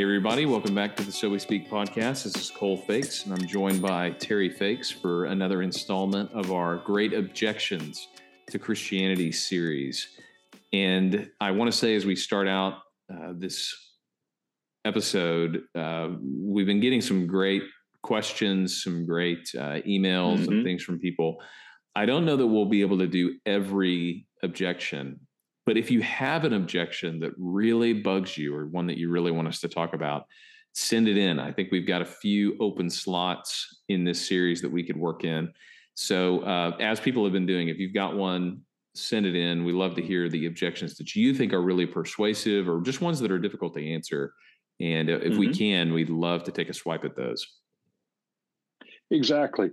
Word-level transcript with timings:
Hey, 0.00 0.04
everybody, 0.04 0.46
welcome 0.46 0.74
back 0.74 0.96
to 0.96 1.02
the 1.02 1.12
So 1.12 1.28
We 1.28 1.38
Speak 1.38 1.68
podcast. 1.68 2.24
This 2.24 2.34
is 2.34 2.50
Cole 2.50 2.78
Fakes, 2.78 3.26
and 3.26 3.34
I'm 3.34 3.46
joined 3.46 3.82
by 3.82 4.12
Terry 4.12 4.48
Fakes 4.48 4.90
for 4.90 5.26
another 5.26 5.60
installment 5.60 6.32
of 6.32 6.52
our 6.52 6.78
Great 6.78 7.12
Objections 7.12 8.08
to 8.48 8.58
Christianity 8.58 9.30
series. 9.30 10.16
And 10.72 11.30
I 11.38 11.50
want 11.50 11.70
to 11.70 11.76
say, 11.76 11.96
as 11.96 12.06
we 12.06 12.16
start 12.16 12.48
out 12.48 12.78
uh, 13.12 13.34
this 13.36 13.74
episode, 14.86 15.64
uh, 15.74 16.08
we've 16.22 16.64
been 16.64 16.80
getting 16.80 17.02
some 17.02 17.26
great 17.26 17.64
questions, 18.02 18.82
some 18.82 19.04
great 19.04 19.50
uh, 19.54 19.84
emails, 19.86 20.38
mm-hmm. 20.38 20.50
and 20.50 20.64
things 20.64 20.82
from 20.82 20.98
people. 20.98 21.42
I 21.94 22.06
don't 22.06 22.24
know 22.24 22.38
that 22.38 22.46
we'll 22.46 22.64
be 22.70 22.80
able 22.80 22.96
to 23.00 23.06
do 23.06 23.36
every 23.44 24.26
objection 24.42 25.20
but 25.70 25.76
if 25.76 25.88
you 25.88 26.02
have 26.02 26.42
an 26.42 26.54
objection 26.54 27.20
that 27.20 27.30
really 27.38 27.92
bugs 27.92 28.36
you 28.36 28.52
or 28.56 28.66
one 28.66 28.88
that 28.88 28.98
you 28.98 29.08
really 29.08 29.30
want 29.30 29.46
us 29.46 29.60
to 29.60 29.68
talk 29.68 29.94
about, 29.94 30.24
send 30.72 31.06
it 31.06 31.16
in. 31.16 31.38
I 31.38 31.52
think 31.52 31.70
we've 31.70 31.86
got 31.86 32.02
a 32.02 32.04
few 32.04 32.56
open 32.58 32.90
slots 32.90 33.82
in 33.88 34.02
this 34.02 34.26
series 34.26 34.60
that 34.62 34.68
we 34.68 34.82
could 34.82 34.96
work 34.96 35.22
in. 35.22 35.52
So, 35.94 36.40
uh, 36.40 36.76
as 36.80 36.98
people 36.98 37.22
have 37.22 37.32
been 37.32 37.46
doing, 37.46 37.68
if 37.68 37.78
you've 37.78 37.94
got 37.94 38.16
one, 38.16 38.62
send 38.96 39.26
it 39.26 39.36
in. 39.36 39.64
We 39.64 39.72
love 39.72 39.94
to 39.94 40.02
hear 40.02 40.28
the 40.28 40.46
objections 40.46 40.96
that 40.96 41.14
you 41.14 41.32
think 41.32 41.52
are 41.52 41.62
really 41.62 41.86
persuasive 41.86 42.68
or 42.68 42.80
just 42.80 43.00
ones 43.00 43.20
that 43.20 43.30
are 43.30 43.38
difficult 43.38 43.72
to 43.74 43.92
answer. 43.92 44.32
And 44.80 45.08
if 45.08 45.22
mm-hmm. 45.22 45.38
we 45.38 45.54
can, 45.54 45.92
we'd 45.92 46.10
love 46.10 46.42
to 46.42 46.50
take 46.50 46.68
a 46.68 46.74
swipe 46.74 47.04
at 47.04 47.14
those. 47.14 47.46
Exactly. 49.12 49.70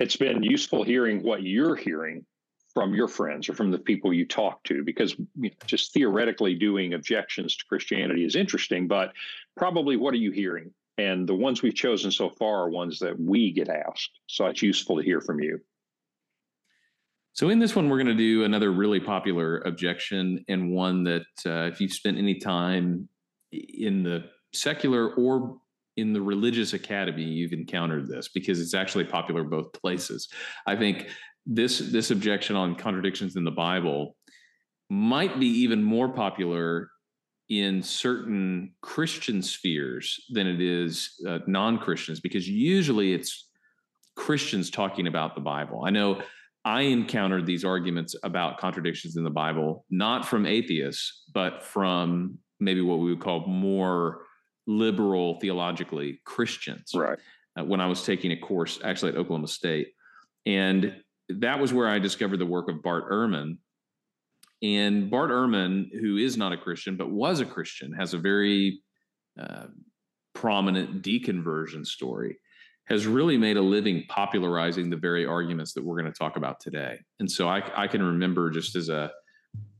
It's 0.00 0.16
been 0.16 0.42
useful 0.42 0.82
hearing 0.82 1.22
what 1.22 1.44
you're 1.44 1.76
hearing 1.76 2.26
from 2.74 2.92
your 2.92 3.08
friends 3.08 3.48
or 3.48 3.54
from 3.54 3.70
the 3.70 3.78
people 3.78 4.12
you 4.12 4.26
talk 4.26 4.62
to 4.64 4.82
because 4.82 5.12
you 5.18 5.26
know, 5.36 5.50
just 5.64 5.94
theoretically 5.94 6.54
doing 6.54 6.94
objections 6.94 7.56
to 7.56 7.64
Christianity 7.66 8.24
is 8.24 8.34
interesting, 8.34 8.88
but 8.88 9.12
probably 9.56 9.96
what 9.96 10.12
are 10.12 10.18
you 10.18 10.32
hearing? 10.32 10.72
And 10.98 11.28
the 11.28 11.34
ones 11.34 11.62
we've 11.62 11.74
chosen 11.74 12.10
so 12.10 12.28
far 12.28 12.62
are 12.62 12.70
ones 12.70 12.98
that 12.98 13.18
we 13.18 13.52
get 13.52 13.68
asked. 13.68 14.10
So 14.26 14.46
it's 14.46 14.62
useful 14.62 14.96
to 14.96 15.02
hear 15.02 15.20
from 15.20 15.40
you. 15.40 15.60
So, 17.32 17.48
in 17.48 17.58
this 17.58 17.74
one, 17.74 17.88
we're 17.88 17.96
going 17.96 18.06
to 18.06 18.14
do 18.14 18.44
another 18.44 18.70
really 18.70 19.00
popular 19.00 19.58
objection 19.62 20.44
and 20.48 20.70
one 20.70 21.02
that, 21.02 21.26
uh, 21.44 21.66
if 21.66 21.80
you've 21.80 21.92
spent 21.92 22.16
any 22.16 22.38
time 22.38 23.08
in 23.50 24.04
the 24.04 24.26
secular 24.52 25.14
or 25.14 25.56
in 25.96 26.12
the 26.12 26.20
religious 26.20 26.74
academy, 26.74 27.24
you've 27.24 27.52
encountered 27.52 28.06
this 28.06 28.28
because 28.28 28.60
it's 28.60 28.72
actually 28.74 29.04
popular 29.04 29.42
both 29.42 29.72
places. 29.72 30.28
I 30.66 30.76
think 30.76 31.08
this 31.46 31.78
this 31.78 32.10
objection 32.10 32.56
on 32.56 32.74
contradictions 32.74 33.36
in 33.36 33.44
the 33.44 33.50
Bible 33.50 34.16
might 34.90 35.38
be 35.38 35.46
even 35.46 35.82
more 35.82 36.08
popular 36.08 36.90
in 37.48 37.82
certain 37.82 38.72
Christian 38.80 39.42
spheres 39.42 40.24
than 40.30 40.46
it 40.46 40.60
is 40.60 41.20
uh, 41.28 41.40
non-Christians 41.46 42.20
because 42.20 42.48
usually 42.48 43.12
it's 43.12 43.50
Christians 44.16 44.70
talking 44.70 45.06
about 45.06 45.34
the 45.34 45.40
Bible. 45.40 45.84
I 45.84 45.90
know 45.90 46.22
I 46.64 46.82
encountered 46.82 47.44
these 47.44 47.64
arguments 47.64 48.14
about 48.22 48.58
contradictions 48.58 49.16
in 49.16 49.24
the 49.24 49.30
Bible 49.30 49.84
not 49.90 50.26
from 50.26 50.46
atheists 50.46 51.24
but 51.34 51.62
from 51.62 52.38
maybe 52.60 52.80
what 52.80 53.00
we 53.00 53.10
would 53.10 53.20
call 53.20 53.46
more 53.46 54.22
liberal 54.66 55.38
theologically 55.40 56.20
Christians. 56.24 56.92
Right. 56.94 57.18
Uh, 57.58 57.64
when 57.64 57.80
I 57.80 57.86
was 57.86 58.04
taking 58.04 58.32
a 58.32 58.36
course 58.36 58.80
actually 58.82 59.12
at 59.12 59.18
Oklahoma 59.18 59.48
State 59.48 59.88
and 60.46 60.94
that 61.28 61.58
was 61.58 61.72
where 61.72 61.88
I 61.88 61.98
discovered 61.98 62.38
the 62.38 62.46
work 62.46 62.68
of 62.68 62.82
Bart 62.82 63.10
Ehrman. 63.10 63.58
And 64.62 65.10
Bart 65.10 65.30
Ehrman, 65.30 65.88
who 66.00 66.16
is 66.16 66.36
not 66.36 66.52
a 66.52 66.56
Christian 66.56 66.96
but 66.96 67.10
was 67.10 67.40
a 67.40 67.46
Christian, 67.46 67.92
has 67.92 68.14
a 68.14 68.18
very 68.18 68.80
uh, 69.40 69.66
prominent 70.34 71.02
deconversion 71.02 71.86
story. 71.86 72.38
Has 72.86 73.06
really 73.06 73.38
made 73.38 73.56
a 73.56 73.62
living 73.62 74.04
popularizing 74.08 74.90
the 74.90 74.96
very 74.96 75.24
arguments 75.24 75.72
that 75.72 75.82
we're 75.82 75.98
going 75.98 76.12
to 76.12 76.18
talk 76.18 76.36
about 76.36 76.60
today. 76.60 76.98
And 77.18 77.30
so 77.30 77.48
I, 77.48 77.62
I 77.74 77.86
can 77.86 78.02
remember 78.02 78.50
just 78.50 78.76
as 78.76 78.90
a 78.90 79.10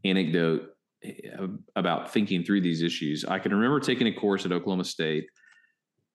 anecdote 0.04 0.70
eh, 1.02 1.12
about 1.76 2.12
thinking 2.12 2.44
through 2.44 2.62
these 2.62 2.80
issues. 2.80 3.26
I 3.26 3.38
can 3.38 3.52
remember 3.52 3.78
taking 3.78 4.06
a 4.06 4.12
course 4.12 4.46
at 4.46 4.52
Oklahoma 4.52 4.84
State 4.84 5.26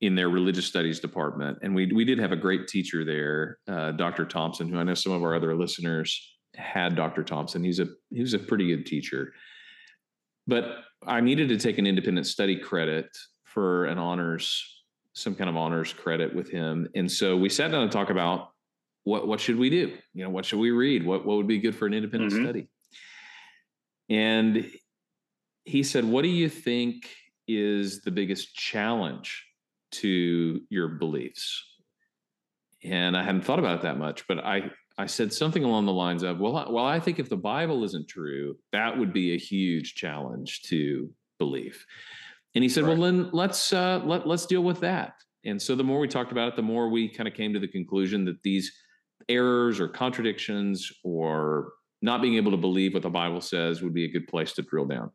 in 0.02 0.16
their 0.16 0.30
religious 0.30 0.66
studies 0.66 1.00
department. 1.00 1.60
And 1.62 1.76
we 1.76 1.88
we 1.88 2.06
did 2.06 2.20
have 2.20 2.32
a 2.32 2.38
great 2.38 2.68
teacher 2.68 3.04
there, 3.04 3.60
uh, 3.68 3.92
Dr. 3.92 4.26
Thompson, 4.26 4.70
who 4.70 4.80
I 4.80 4.84
know 4.84 4.94
some 4.94 5.12
of 5.12 5.24
our 5.24 5.36
other 5.36 5.56
listeners 5.56 6.38
had 6.56 6.96
Dr. 6.96 7.24
Thompson. 7.24 7.64
He's 7.64 7.80
a 7.80 7.88
he 8.10 8.22
was 8.22 8.34
a 8.34 8.40
pretty 8.40 8.68
good 8.68 8.86
teacher. 8.86 9.34
But 10.48 10.78
I 11.06 11.22
needed 11.22 11.50
to 11.50 11.58
take 11.58 11.78
an 11.78 11.86
independent 11.86 12.28
study 12.28 12.58
credit 12.58 13.08
for 13.44 13.86
an 13.86 13.98
honors, 13.98 14.84
some 15.14 15.36
kind 15.36 15.50
of 15.50 15.58
honors 15.58 15.94
credit 15.94 16.34
with 16.34 16.50
him. 16.50 16.88
And 16.96 17.12
so 17.12 17.38
we 17.38 17.50
sat 17.50 17.72
down 17.72 17.88
to 17.88 17.94
talk 17.94 18.10
about 18.10 18.50
what 19.04 19.28
what 19.28 19.40
should 19.40 19.58
we 19.58 19.70
do? 19.70 19.98
You 20.14 20.24
know, 20.24 20.30
what 20.30 20.46
should 20.46 20.60
we 20.60 20.72
read? 20.72 21.06
What 21.06 21.26
what 21.26 21.38
would 21.38 21.48
be 21.48 21.60
good 21.60 21.76
for 21.76 21.88
an 21.88 21.94
independent 21.94 22.34
mm-hmm. 22.34 22.44
study? 22.44 22.70
And 24.10 24.72
he 25.66 25.84
said, 25.84 26.06
What 26.06 26.24
do 26.24 26.30
you 26.30 26.50
think 26.50 27.10
is 27.48 28.02
the 28.02 28.12
biggest 28.12 28.56
challenge 28.56 29.46
to 29.92 30.62
your 30.70 30.88
beliefs. 30.88 31.66
And 32.84 33.18
I 33.18 33.24
hadn't 33.24 33.42
thought 33.44 33.60
about 33.60 33.80
it 33.80 33.82
that 33.82 33.98
much, 33.98 34.26
but 34.28 34.40
I, 34.40 34.72
I 34.98 35.06
said 35.06 35.34
something 35.34 35.64
along 35.64 35.86
the 35.86 35.94
lines 35.94 36.24
of, 36.24 36.40
well, 36.40 36.56
I, 36.56 36.70
well, 36.70 36.86
I 36.86 37.00
think 37.00 37.20
if 37.20 37.30
the 37.30 37.38
Bible 37.38 37.84
isn't 37.84 38.08
true, 38.08 38.58
that 38.72 38.98
would 38.98 39.12
be 39.14 39.34
a 39.34 39.38
huge 39.38 39.96
challenge 39.96 40.62
to 40.64 41.10
belief. 41.40 41.86
And 42.56 42.64
he 42.64 42.70
said, 42.70 42.84
right. 42.84 42.98
well, 42.98 43.02
then 43.02 43.30
let's 43.32 43.74
uh, 43.74 44.02
let 44.04 44.28
let's 44.28 44.46
deal 44.46 44.64
with 44.64 44.80
that. 44.80 45.14
And 45.46 45.62
so 45.62 45.76
the 45.76 45.84
more 45.84 46.00
we 46.00 46.08
talked 46.08 46.32
about 46.32 46.50
it, 46.50 46.56
the 46.56 46.62
more 46.62 46.90
we 46.90 47.08
kind 47.08 47.28
of 47.28 47.34
came 47.34 47.54
to 47.54 47.60
the 47.60 47.68
conclusion 47.68 48.26
that 48.26 48.42
these 48.44 48.72
errors 49.30 49.80
or 49.80 49.88
contradictions 49.88 50.92
or 51.04 51.74
not 52.02 52.22
being 52.22 52.36
able 52.36 52.52
to 52.52 52.58
believe 52.58 52.94
what 52.94 53.04
the 53.04 53.10
Bible 53.10 53.42
says 53.42 53.82
would 53.82 53.94
be 53.94 54.06
a 54.06 54.12
good 54.12 54.28
place 54.28 54.54
to 54.54 54.62
drill 54.62 54.86
down. 54.86 55.12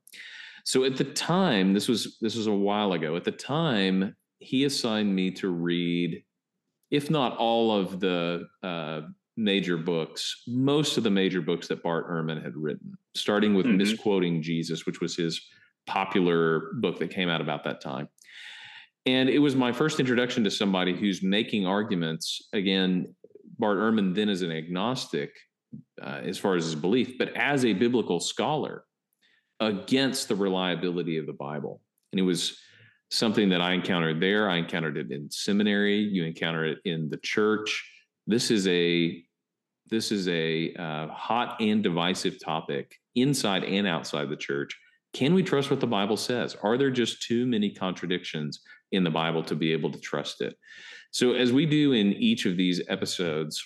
So 0.65 0.85
at 0.85 0.97
the 0.97 1.05
time, 1.05 1.75
this 1.75 1.89
was 1.89 2.19
this 2.21 2.37
was 2.37 2.47
a 2.47 2.53
while 2.53 2.93
ago. 2.93 3.17
At 3.17 3.25
the 3.25 3.33
time, 3.33 4.17
he 4.45 4.65
assigned 4.65 5.15
me 5.15 5.31
to 5.33 5.49
read, 5.49 6.23
if 6.91 7.11
not 7.11 7.37
all 7.39 7.73
of 7.73 8.01
the 8.01 8.47
uh, 8.63 9.01
major 9.37 9.77
books, 9.77 10.43
most 10.47 10.97
of 10.97 11.03
the 11.03 11.11
major 11.11 11.41
books 11.41 11.69
that 11.69 11.83
Bart 11.83 12.09
Ehrman 12.09 12.43
had 12.43 12.57
written, 12.57 12.93
starting 13.15 13.55
with 13.55 13.67
mm-hmm. 13.67 13.79
Misquoting 13.79 14.43
Jesus, 14.43 14.87
which 14.87 15.01
was 15.01 15.17
his 15.17 15.41
popular 15.87 16.73
book 16.81 16.99
that 16.99 17.11
came 17.11 17.29
out 17.29 17.41
about 17.41 17.65
that 17.65 17.81
time. 17.81 18.09
And 19.07 19.29
it 19.29 19.39
was 19.39 19.55
my 19.55 19.73
first 19.73 20.01
introduction 20.01 20.45
to 20.45 20.51
somebody 20.51 20.95
who's 20.97 21.23
making 21.23 21.67
arguments. 21.67 22.49
Again, 22.53 23.15
Bart 23.59 23.79
Ehrman 23.79 24.15
then 24.15 24.29
is 24.29 24.43
an 24.43 24.51
agnostic, 24.51 25.31
uh, 26.01 26.21
as 26.25 26.39
far 26.39 26.55
as 26.57 26.65
his 26.65 26.75
belief, 26.75 27.19
but 27.19 27.35
as 27.37 27.65
a 27.65 27.73
biblical 27.73 28.21
scholar 28.21 28.85
against 29.61 30.29
the 30.29 30.35
reliability 30.37 31.19
of 31.19 31.27
the 31.27 31.33
Bible. 31.33 31.81
And 32.13 32.21
it 32.21 32.25
was 32.25 32.59
something 33.15 33.49
that 33.49 33.61
I 33.61 33.73
encountered 33.73 34.21
there. 34.21 34.51
I 34.51 34.57
encountered 34.57 34.97
it 34.97 35.11
in 35.13 35.31
seminary. 35.31 35.99
You 35.99 36.25
encounter 36.25 36.65
it 36.65 36.79
in 36.85 37.09
the 37.09 37.17
church. 37.19 37.89
This 38.27 38.51
is 38.51 38.67
a 38.67 39.23
this 39.91 40.11
is 40.11 40.29
a 40.29 40.75
uh, 40.75 41.09
hot 41.09 41.61
and 41.61 41.83
divisive 41.83 42.43
topic 42.43 42.97
inside 43.15 43.65
and 43.65 43.87
outside 43.87 44.31
the 44.31 44.37
church. 44.37 44.77
Can 45.13 45.35
we 45.35 45.43
trust 45.43 45.71
what 45.71 45.79
the 45.79 45.87
Bible 45.87 46.17
says? 46.17 46.57
Are 46.63 46.77
there 46.77 46.91
just 46.91 47.23
too 47.23 47.47
many 47.47 47.71
contradictions 47.71 48.61
in 48.93 49.05
the 49.05 49.11
Bible 49.11 49.43
to 49.45 49.55
be 49.55 49.73
able 49.73 49.93
to 49.93 50.01
trust 50.01 50.41
it? 50.41 50.57
So, 51.13 51.35
as 51.35 51.53
we 51.53 51.67
do 51.67 51.93
in 51.93 52.13
each 52.15 52.47
of 52.47 52.57
these 52.57 52.83
episodes, 52.89 53.63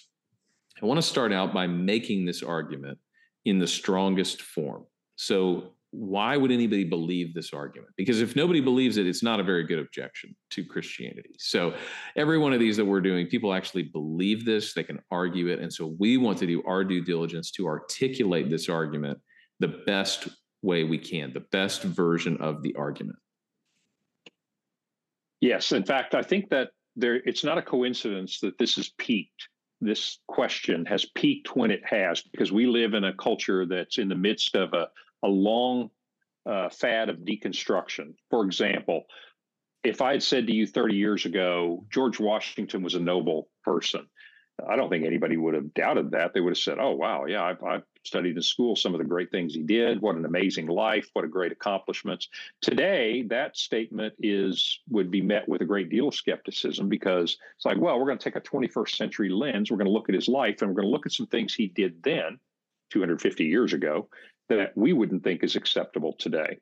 I 0.83 0.87
want 0.87 0.99
to 0.99 1.07
start 1.07 1.33
out 1.33 1.55
by 1.55 1.67
making 1.67 2.27
this 2.27 2.43
argument 2.43 2.99
in 3.45 3.59
the 3.59 3.67
strongest 3.67 4.43
form. 4.43 4.85
So, 5.17 5.73
why 5.91 6.37
would 6.37 6.51
anybody 6.51 6.85
believe 6.85 7.35
this 7.35 7.53
argument? 7.53 7.93
Because 7.97 8.21
if 8.21 8.37
nobody 8.37 8.61
believes 8.61 8.99
it, 8.99 9.07
it's 9.07 9.23
not 9.23 9.41
a 9.41 9.43
very 9.43 9.65
good 9.65 9.79
objection 9.79 10.37
to 10.51 10.65
Christianity. 10.65 11.35
So, 11.39 11.75
every 12.17 12.39
one 12.39 12.53
of 12.53 12.61
these 12.61 12.77
that 12.77 12.85
we're 12.85 13.01
doing, 13.01 13.27
people 13.27 13.55
actually 13.55 13.85
believe 13.85 14.45
this, 14.45 14.75
they 14.75 14.85
can 14.85 15.01
argue 15.11 15.49
it. 15.49 15.61
And 15.61 15.73
so, 15.73 15.95
we 15.99 16.19
want 16.19 16.39
to 16.39 16.47
do 16.47 16.63
our 16.67 16.85
due 16.85 17.03
diligence 17.03 17.51
to 17.53 17.67
articulate 17.67 18.51
this 18.51 18.69
argument 18.69 19.19
the 19.61 19.83
best 19.87 20.29
way 20.63 20.85
we 20.85 20.99
can, 20.99 21.33
the 21.33 21.47
best 21.53 21.83
version 21.83 22.37
of 22.39 22.63
the 22.63 22.75
argument. 22.77 23.19
Yes. 25.41 25.73
In 25.73 25.85
fact, 25.85 26.15
I 26.15 26.23
think 26.23 26.51
that 26.51 26.71
there, 26.97 27.17
it's 27.25 27.45
not 27.45 27.59
a 27.59 27.63
coincidence 27.63 28.41
that 28.41 28.59
this 28.59 28.77
has 28.77 28.91
peaked. 28.99 29.49
This 29.81 30.19
question 30.27 30.85
has 30.87 31.07
peaked 31.15 31.55
when 31.55 31.71
it 31.71 31.83
has, 31.85 32.23
because 32.23 32.51
we 32.51 32.67
live 32.67 32.95
in 32.95 33.05
a 33.05 33.15
culture 33.15 33.65
that's 33.65 33.99
in 33.99 34.09
the 34.09 34.17
midst 34.17 34.57
of 34.57 34.73
a 34.73 34.89
a 35.23 35.29
long 35.29 35.91
uh, 36.47 36.69
fad 36.69 37.09
of 37.09 37.19
deconstruction. 37.19 38.15
For 38.31 38.45
example, 38.45 39.05
if 39.85 40.01
I 40.01 40.13
had 40.13 40.23
said 40.23 40.47
to 40.47 40.53
you 40.53 40.67
30 40.67 40.97
years 40.97 41.25
ago, 41.25 41.85
George 41.91 42.19
Washington 42.19 42.83
was 42.83 42.95
a 42.95 43.01
noble 43.01 43.49
person, 43.65 44.09
I 44.67 44.77
don't 44.77 44.91
think 44.91 45.07
anybody 45.07 45.37
would 45.37 45.55
have 45.55 45.73
doubted 45.75 46.11
that. 46.13 46.35
They 46.35 46.41
would 46.41 46.51
have 46.51 46.59
said, 46.59 46.79
"Oh, 46.81 46.93
wow, 46.93 47.27
yeah, 47.27 47.45
I've, 47.45 47.63
I've, 47.63 47.83
studied 48.05 48.37
in 48.37 48.43
school 48.43 48.75
some 48.75 48.95
of 48.95 48.99
the 48.99 49.05
great 49.05 49.31
things 49.31 49.55
he 49.55 49.63
did. 49.63 50.01
What 50.01 50.17
an 50.17 50.25
amazing 50.25 50.67
life! 50.67 51.09
What 51.13 51.25
a 51.25 51.29
great 51.29 51.53
accomplishments." 51.53 52.29
Today, 52.61 53.23
that 53.29 53.57
statement 53.57 54.15
is 54.19 54.81
would 54.89 55.11
be 55.11 55.21
met 55.21 55.49
with 55.49 55.61
a 55.63 55.67
great 55.67 55.91
deal 55.91 56.09
of 56.09 56.15
skepticism 56.15 56.89
because 56.89 57.37
it's 57.57 57.65
like, 57.65 57.79
well, 57.79 57.99
we're 57.99 58.07
going 58.07 58.19
to 58.19 58.25
take 58.25 58.37
a 58.37 58.41
21st 58.41 58.97
century 58.97 59.29
lens. 59.29 59.71
We're 59.71 59.77
going 59.77 59.87
to 59.87 59.93
look 59.93 60.09
at 60.09 60.15
his 60.15 60.29
life, 60.29 60.61
and 60.61 60.71
we're 60.71 60.81
going 60.81 60.89
to 60.89 60.93
look 60.93 61.07
at 61.07 61.13
some 61.13 61.27
things 61.27 61.55
he 61.55 61.69
did 61.69 62.03
then, 62.03 62.41
250 62.91 63.45
years 63.45 63.73
ago, 63.75 64.09
that 64.49 64.77
we 64.77 64.93
wouldn't 64.93 65.25
think 65.25 65.43
is 65.43 65.57
acceptable 65.57 66.15
today. 66.19 66.59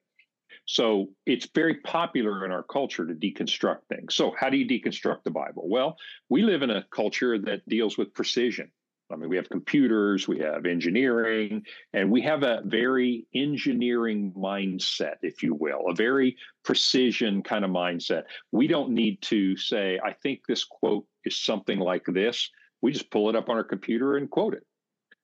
So 0.66 1.08
it's 1.26 1.48
very 1.54 1.76
popular 1.76 2.44
in 2.44 2.50
our 2.50 2.62
culture 2.64 3.06
to 3.06 3.14
deconstruct 3.14 3.86
things. 3.88 4.14
So, 4.14 4.34
how 4.38 4.50
do 4.50 4.56
you 4.56 4.66
deconstruct 4.66 5.22
the 5.24 5.30
Bible? 5.30 5.68
Well, 5.68 5.96
we 6.28 6.42
live 6.42 6.62
in 6.62 6.70
a 6.70 6.84
culture 6.90 7.38
that 7.38 7.68
deals 7.68 7.96
with 7.96 8.14
precision. 8.14 8.70
I 9.12 9.14
mean, 9.16 9.28
we 9.28 9.36
have 9.36 9.48
computers, 9.48 10.26
we 10.26 10.40
have 10.40 10.66
engineering, 10.66 11.62
and 11.92 12.10
we 12.10 12.22
have 12.22 12.42
a 12.42 12.62
very 12.64 13.26
engineering 13.34 14.32
mindset, 14.36 15.14
if 15.22 15.44
you 15.44 15.54
will, 15.54 15.84
a 15.88 15.94
very 15.94 16.36
precision 16.64 17.42
kind 17.42 17.64
of 17.64 17.70
mindset. 17.70 18.24
We 18.50 18.66
don't 18.66 18.90
need 18.90 19.22
to 19.22 19.56
say, 19.56 20.00
I 20.04 20.12
think 20.12 20.40
this 20.48 20.64
quote 20.64 21.06
is 21.24 21.40
something 21.40 21.78
like 21.78 22.04
this. 22.06 22.50
We 22.82 22.92
just 22.92 23.10
pull 23.10 23.30
it 23.30 23.36
up 23.36 23.48
on 23.48 23.56
our 23.56 23.64
computer 23.64 24.16
and 24.16 24.28
quote 24.28 24.54
it. 24.54 24.64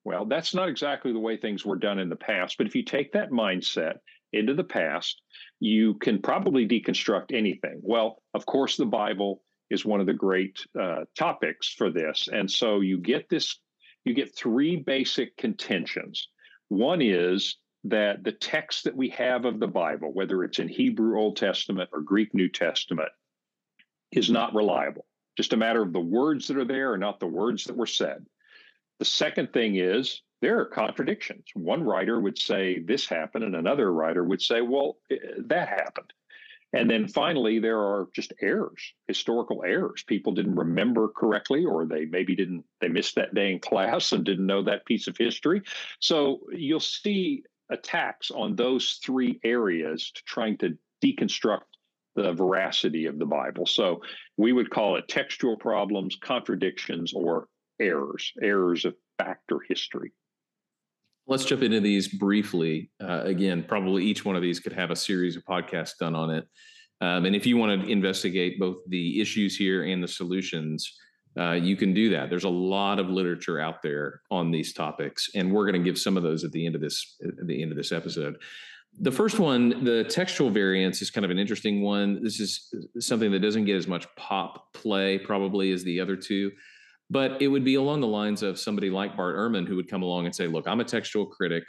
Well, 0.05 0.25
that's 0.25 0.53
not 0.53 0.69
exactly 0.69 1.13
the 1.13 1.19
way 1.19 1.37
things 1.37 1.65
were 1.65 1.77
done 1.77 1.99
in 1.99 2.09
the 2.09 2.15
past. 2.15 2.57
But 2.57 2.67
if 2.67 2.75
you 2.75 2.83
take 2.83 3.13
that 3.13 3.31
mindset 3.31 3.95
into 4.33 4.53
the 4.53 4.63
past, 4.63 5.21
you 5.59 5.93
can 5.95 6.21
probably 6.21 6.67
deconstruct 6.67 7.33
anything. 7.33 7.79
Well, 7.81 8.21
of 8.33 8.45
course, 8.45 8.75
the 8.75 8.85
Bible 8.85 9.43
is 9.69 9.85
one 9.85 10.01
of 10.01 10.05
the 10.05 10.13
great 10.13 10.59
uh, 10.79 11.05
topics 11.17 11.73
for 11.73 11.89
this. 11.89 12.27
And 12.31 12.49
so 12.49 12.81
you 12.81 12.97
get 12.97 13.29
this, 13.29 13.59
you 14.03 14.13
get 14.13 14.35
three 14.35 14.75
basic 14.75 15.37
contentions. 15.37 16.27
One 16.67 17.01
is 17.01 17.57
that 17.85 18.23
the 18.23 18.31
text 18.31 18.85
that 18.85 18.95
we 18.95 19.09
have 19.09 19.45
of 19.45 19.59
the 19.59 19.67
Bible, 19.67 20.13
whether 20.13 20.43
it's 20.43 20.59
in 20.59 20.67
Hebrew 20.67 21.19
Old 21.19 21.37
Testament 21.37 21.89
or 21.93 22.01
Greek 22.01 22.33
New 22.33 22.49
Testament, 22.49 23.09
is 24.11 24.29
not 24.29 24.53
reliable. 24.53 25.05
Just 25.37 25.53
a 25.53 25.57
matter 25.57 25.81
of 25.81 25.93
the 25.93 25.99
words 25.99 26.47
that 26.47 26.57
are 26.57 26.65
there 26.65 26.93
and 26.93 27.01
not 27.01 27.19
the 27.19 27.27
words 27.27 27.65
that 27.65 27.75
were 27.75 27.85
said. 27.85 28.25
The 28.99 29.05
second 29.05 29.53
thing 29.53 29.75
is 29.75 30.21
there 30.41 30.59
are 30.59 30.65
contradictions. 30.65 31.45
One 31.53 31.83
writer 31.83 32.19
would 32.19 32.37
say 32.37 32.79
this 32.79 33.07
happened, 33.07 33.43
and 33.43 33.55
another 33.55 33.91
writer 33.91 34.23
would 34.23 34.41
say, 34.41 34.61
well, 34.61 34.97
eh, 35.09 35.17
that 35.45 35.69
happened. 35.69 36.11
And 36.73 36.89
then 36.89 37.07
finally, 37.07 37.59
there 37.59 37.79
are 37.79 38.07
just 38.15 38.33
errors, 38.41 38.93
historical 39.07 39.63
errors. 39.63 40.03
People 40.03 40.33
didn't 40.33 40.55
remember 40.55 41.07
correctly, 41.07 41.65
or 41.65 41.85
they 41.85 42.05
maybe 42.05 42.35
didn't, 42.35 42.65
they 42.81 42.87
missed 42.87 43.15
that 43.15 43.35
day 43.35 43.51
in 43.51 43.59
class 43.59 44.11
and 44.11 44.23
didn't 44.23 44.47
know 44.47 44.63
that 44.63 44.85
piece 44.85 45.07
of 45.07 45.15
history. 45.15 45.61
So 45.99 46.41
you'll 46.51 46.79
see 46.79 47.43
attacks 47.69 48.31
on 48.31 48.55
those 48.55 48.99
three 49.03 49.39
areas 49.43 50.11
to 50.15 50.23
trying 50.23 50.57
to 50.57 50.77
deconstruct 51.03 51.61
the 52.15 52.33
veracity 52.33 53.05
of 53.05 53.19
the 53.19 53.25
Bible. 53.25 53.65
So 53.65 54.01
we 54.37 54.51
would 54.51 54.69
call 54.69 54.95
it 54.97 55.07
textual 55.07 55.57
problems, 55.57 56.17
contradictions, 56.21 57.13
or 57.13 57.47
errors, 57.79 58.31
errors 58.41 58.85
of 58.85 58.95
fact 59.17 59.51
or 59.51 59.61
history. 59.67 60.11
Let's 61.25 61.45
jump 61.45 61.63
into 61.63 61.79
these 61.79 62.07
briefly. 62.07 62.91
Uh, 63.01 63.21
again, 63.23 63.63
probably 63.67 64.03
each 64.03 64.25
one 64.25 64.35
of 64.35 64.41
these 64.41 64.59
could 64.59 64.73
have 64.73 64.91
a 64.91 64.95
series 64.95 65.37
of 65.37 65.43
podcasts 65.45 65.97
done 65.97 66.15
on 66.15 66.29
it. 66.29 66.47
Um, 67.01 67.25
and 67.25 67.35
if 67.35 67.45
you 67.45 67.57
want 67.57 67.81
to 67.81 67.89
investigate 67.89 68.59
both 68.59 68.77
the 68.87 69.21
issues 69.21 69.55
here 69.55 69.83
and 69.83 70.03
the 70.03 70.07
solutions, 70.07 70.97
uh, 71.37 71.53
you 71.53 71.75
can 71.75 71.93
do 71.93 72.09
that. 72.11 72.29
There's 72.29 72.43
a 72.43 72.49
lot 72.49 72.99
of 72.99 73.09
literature 73.09 73.59
out 73.59 73.81
there 73.81 74.21
on 74.29 74.51
these 74.51 74.73
topics, 74.73 75.29
and 75.33 75.51
we're 75.51 75.65
going 75.69 75.81
to 75.81 75.83
give 75.83 75.97
some 75.97 76.17
of 76.17 76.23
those 76.23 76.43
at 76.43 76.51
the 76.51 76.65
end 76.65 76.75
of 76.75 76.81
this 76.81 77.17
at 77.25 77.47
the 77.47 77.61
end 77.61 77.71
of 77.71 77.77
this 77.77 77.91
episode. 77.91 78.37
The 78.99 79.11
first 79.11 79.39
one, 79.39 79.83
the 79.83 80.03
textual 80.03 80.51
variance, 80.51 81.01
is 81.01 81.09
kind 81.09 81.25
of 81.25 81.31
an 81.31 81.39
interesting 81.39 81.81
one. 81.81 82.21
This 82.23 82.39
is 82.39 82.71
something 82.99 83.31
that 83.31 83.39
doesn't 83.39 83.65
get 83.65 83.75
as 83.75 83.87
much 83.87 84.05
pop 84.15 84.71
play 84.73 85.17
probably 85.17 85.71
as 85.71 85.83
the 85.83 85.99
other 85.99 86.15
two. 86.15 86.51
But 87.09 87.41
it 87.41 87.47
would 87.47 87.63
be 87.63 87.75
along 87.75 88.01
the 88.01 88.07
lines 88.07 88.43
of 88.43 88.59
somebody 88.59 88.89
like 88.89 89.15
Bart 89.15 89.35
Ehrman 89.35 89.67
who 89.67 89.75
would 89.75 89.89
come 89.89 90.03
along 90.03 90.25
and 90.25 90.35
say, 90.35 90.47
Look, 90.47 90.67
I'm 90.67 90.79
a 90.79 90.85
textual 90.85 91.25
critic. 91.25 91.63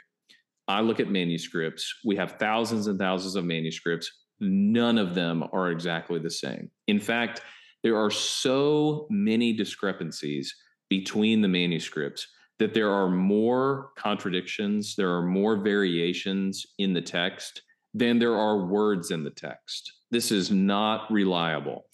I 0.67 0.81
look 0.81 0.99
at 0.99 1.09
manuscripts. 1.09 1.93
We 2.03 2.15
have 2.15 2.33
thousands 2.39 2.87
and 2.87 2.97
thousands 2.97 3.35
of 3.35 3.45
manuscripts. 3.45 4.11
None 4.39 4.97
of 4.97 5.13
them 5.13 5.43
are 5.53 5.69
exactly 5.69 6.19
the 6.19 6.31
same. 6.31 6.71
In 6.87 6.99
fact, 6.99 7.41
there 7.83 7.97
are 7.97 8.09
so 8.09 9.05
many 9.11 9.53
discrepancies 9.53 10.53
between 10.89 11.41
the 11.41 11.47
manuscripts 11.47 12.27
that 12.57 12.73
there 12.73 12.89
are 12.89 13.09
more 13.09 13.89
contradictions, 13.97 14.95
there 14.95 15.13
are 15.13 15.21
more 15.21 15.57
variations 15.57 16.65
in 16.79 16.93
the 16.93 17.01
text 17.01 17.61
than 17.93 18.17
there 18.17 18.35
are 18.35 18.65
words 18.65 19.11
in 19.11 19.23
the 19.23 19.31
text. 19.31 19.91
This 20.11 20.31
is 20.31 20.51
not 20.51 21.11
reliable. 21.11 21.85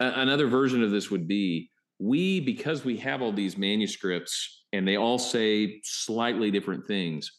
another 0.00 0.46
version 0.46 0.82
of 0.82 0.90
this 0.90 1.10
would 1.10 1.26
be 1.26 1.70
we, 1.98 2.40
because 2.40 2.84
we 2.84 2.96
have 2.98 3.22
all 3.22 3.32
these 3.32 3.58
manuscripts 3.58 4.64
and 4.72 4.86
they 4.86 4.96
all 4.96 5.18
say 5.18 5.80
slightly 5.82 6.50
different 6.50 6.86
things, 6.86 7.30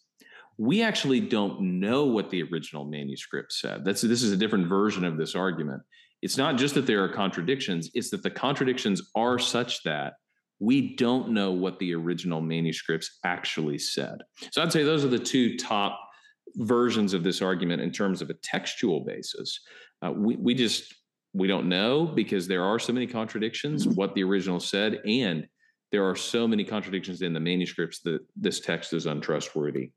we 0.57 0.83
actually 0.83 1.21
don't 1.21 1.79
know 1.79 2.05
what 2.05 2.29
the 2.29 2.43
original 2.43 2.85
manuscript 2.85 3.53
said. 3.53 3.85
That's 3.85 4.01
this 4.01 4.23
is 4.23 4.33
a 4.33 4.37
different 4.37 4.67
version 4.67 5.05
of 5.05 5.17
this 5.17 5.35
argument. 5.35 5.81
It's 6.21 6.37
not 6.37 6.57
just 6.57 6.75
that 6.75 6.85
there 6.85 7.03
are 7.03 7.09
contradictions, 7.09 7.89
it's 7.93 8.09
that 8.09 8.23
the 8.23 8.29
contradictions 8.29 9.01
are 9.15 9.39
such 9.39 9.83
that 9.83 10.13
we 10.59 10.95
don't 10.97 11.29
know 11.29 11.51
what 11.51 11.79
the 11.79 11.95
original 11.95 12.41
manuscripts 12.41 13.19
actually 13.23 13.77
said. 13.77 14.17
So 14.51 14.61
I'd 14.61 14.73
say 14.73 14.83
those 14.83 15.05
are 15.05 15.09
the 15.09 15.17
two 15.17 15.57
top 15.57 15.97
versions 16.55 17.13
of 17.13 17.23
this 17.23 17.41
argument 17.41 17.81
in 17.81 17.91
terms 17.91 18.21
of 18.21 18.29
a 18.29 18.33
textual 18.43 19.05
basis. 19.05 19.61
Uh, 20.01 20.11
we, 20.11 20.35
we 20.35 20.53
just 20.53 20.93
we 21.33 21.47
don't 21.47 21.69
know 21.69 22.05
because 22.05 22.47
there 22.47 22.63
are 22.63 22.79
so 22.79 22.93
many 22.93 23.07
contradictions 23.07 23.85
mm-hmm. 23.85 23.95
what 23.95 24.15
the 24.15 24.23
original 24.23 24.59
said 24.59 25.01
and 25.05 25.47
there 25.91 26.07
are 26.07 26.15
so 26.15 26.47
many 26.47 26.63
contradictions 26.63 27.21
in 27.21 27.33
the 27.33 27.39
manuscripts 27.39 28.01
that 28.01 28.19
this 28.35 28.59
text 28.59 28.93
is 28.93 29.07
untrustworthy. 29.07 29.91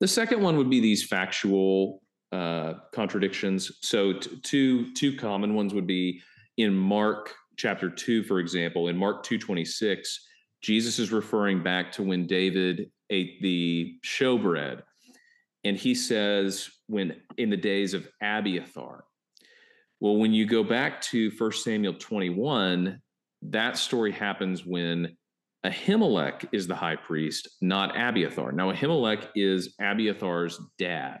The 0.00 0.08
second 0.08 0.40
one 0.40 0.56
would 0.56 0.70
be 0.70 0.80
these 0.80 1.06
factual 1.06 2.02
uh, 2.32 2.74
contradictions. 2.94 3.70
So 3.82 4.14
t- 4.14 4.40
two 4.42 4.94
two 4.94 5.16
common 5.16 5.54
ones 5.54 5.74
would 5.74 5.86
be 5.86 6.22
in 6.56 6.74
mark 6.74 7.34
chapter 7.58 7.88
2 7.88 8.22
for 8.24 8.38
example 8.38 8.88
in 8.88 8.96
mark 8.96 9.22
226 9.22 10.26
jesus 10.62 10.98
is 10.98 11.10
referring 11.10 11.62
back 11.62 11.90
to 11.90 12.02
when 12.02 12.26
david 12.26 12.90
ate 13.10 13.40
the 13.42 13.98
showbread. 14.04 14.82
And 15.64 15.76
he 15.76 15.94
says 15.94 16.70
when 16.86 17.16
in 17.38 17.50
the 17.50 17.56
days 17.56 17.94
of 17.94 18.08
abiathar 18.22 19.04
well, 20.00 20.16
when 20.16 20.32
you 20.32 20.46
go 20.46 20.62
back 20.62 21.00
to 21.02 21.30
1 21.36 21.52
Samuel 21.52 21.94
21, 21.94 23.00
that 23.42 23.78
story 23.78 24.12
happens 24.12 24.64
when 24.66 25.16
Ahimelech 25.64 26.46
is 26.52 26.66
the 26.66 26.74
high 26.74 26.96
priest, 26.96 27.48
not 27.60 27.96
Abiathar. 27.96 28.52
Now, 28.52 28.72
Ahimelech 28.72 29.28
is 29.34 29.74
Abiathar's 29.80 30.60
dad. 30.78 31.20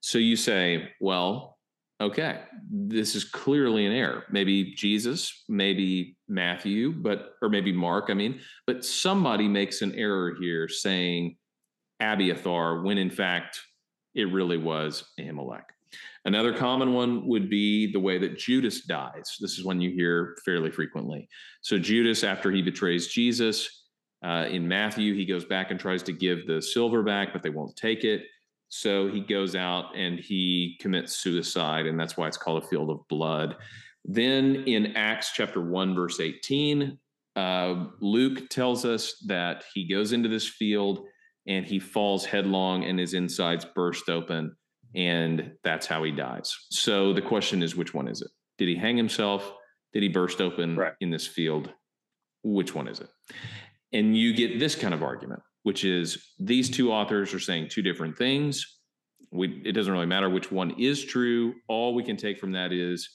So 0.00 0.18
you 0.18 0.36
say, 0.36 0.90
well, 1.00 1.58
okay, 2.00 2.42
this 2.70 3.14
is 3.14 3.24
clearly 3.24 3.86
an 3.86 3.92
error. 3.92 4.24
Maybe 4.30 4.74
Jesus, 4.74 5.44
maybe 5.48 6.16
Matthew, 6.28 6.92
but 6.92 7.32
or 7.42 7.48
maybe 7.48 7.72
Mark, 7.72 8.06
I 8.08 8.14
mean, 8.14 8.40
but 8.66 8.84
somebody 8.84 9.48
makes 9.48 9.82
an 9.82 9.94
error 9.94 10.34
here 10.38 10.68
saying 10.68 11.36
Abiathar 12.00 12.82
when 12.82 12.98
in 12.98 13.10
fact 13.10 13.60
it 14.14 14.32
really 14.32 14.58
was 14.58 15.04
Ahimelech. 15.18 15.64
Another 16.24 16.52
common 16.52 16.92
one 16.92 17.26
would 17.26 17.48
be 17.48 17.92
the 17.92 18.00
way 18.00 18.18
that 18.18 18.38
Judas 18.38 18.82
dies. 18.82 19.36
This 19.40 19.58
is 19.58 19.64
one 19.64 19.80
you 19.80 19.90
hear 19.90 20.36
fairly 20.44 20.70
frequently. 20.70 21.28
So, 21.60 21.78
Judas, 21.78 22.24
after 22.24 22.50
he 22.50 22.62
betrays 22.62 23.08
Jesus 23.08 23.84
uh, 24.24 24.46
in 24.50 24.66
Matthew, 24.66 25.14
he 25.14 25.24
goes 25.24 25.44
back 25.44 25.70
and 25.70 25.78
tries 25.78 26.02
to 26.04 26.12
give 26.12 26.46
the 26.46 26.60
silver 26.60 27.02
back, 27.02 27.32
but 27.32 27.42
they 27.42 27.50
won't 27.50 27.76
take 27.76 28.02
it. 28.02 28.22
So, 28.68 29.08
he 29.08 29.20
goes 29.20 29.54
out 29.54 29.96
and 29.96 30.18
he 30.18 30.76
commits 30.80 31.16
suicide, 31.16 31.86
and 31.86 31.98
that's 31.98 32.16
why 32.16 32.26
it's 32.26 32.36
called 32.36 32.64
a 32.64 32.66
field 32.66 32.90
of 32.90 33.06
blood. 33.08 33.56
Then 34.04 34.64
in 34.66 34.96
Acts 34.96 35.32
chapter 35.32 35.60
1, 35.60 35.94
verse 35.94 36.20
18, 36.20 36.98
uh, 37.36 37.84
Luke 38.00 38.48
tells 38.48 38.84
us 38.84 39.14
that 39.26 39.64
he 39.74 39.86
goes 39.86 40.12
into 40.12 40.28
this 40.28 40.48
field 40.48 41.04
and 41.46 41.64
he 41.64 41.78
falls 41.78 42.24
headlong 42.24 42.84
and 42.84 42.98
his 42.98 43.14
insides 43.14 43.64
burst 43.64 44.08
open 44.08 44.56
and 44.96 45.52
that's 45.62 45.86
how 45.86 46.02
he 46.02 46.10
dies. 46.10 46.56
So 46.70 47.12
the 47.12 47.22
question 47.22 47.62
is, 47.62 47.76
which 47.76 47.92
one 47.92 48.08
is 48.08 48.22
it? 48.22 48.30
Did 48.58 48.68
he 48.68 48.74
hang 48.74 48.96
himself? 48.96 49.52
Did 49.92 50.02
he 50.02 50.08
burst 50.08 50.40
open 50.40 50.76
right. 50.76 50.94
in 51.00 51.10
this 51.10 51.26
field? 51.26 51.70
Which 52.42 52.74
one 52.74 52.88
is 52.88 53.00
it? 53.00 53.10
And 53.92 54.16
you 54.16 54.34
get 54.34 54.58
this 54.58 54.74
kind 54.74 54.94
of 54.94 55.02
argument, 55.02 55.42
which 55.62 55.84
is 55.84 56.32
these 56.38 56.70
two 56.70 56.92
authors 56.92 57.34
are 57.34 57.40
saying 57.40 57.68
two 57.68 57.82
different 57.82 58.16
things. 58.16 58.78
We, 59.30 59.62
it 59.64 59.72
doesn't 59.72 59.92
really 59.92 60.06
matter 60.06 60.30
which 60.30 60.50
one 60.50 60.70
is 60.78 61.04
true. 61.04 61.54
All 61.68 61.94
we 61.94 62.02
can 62.02 62.16
take 62.16 62.38
from 62.38 62.52
that 62.52 62.72
is 62.72 63.08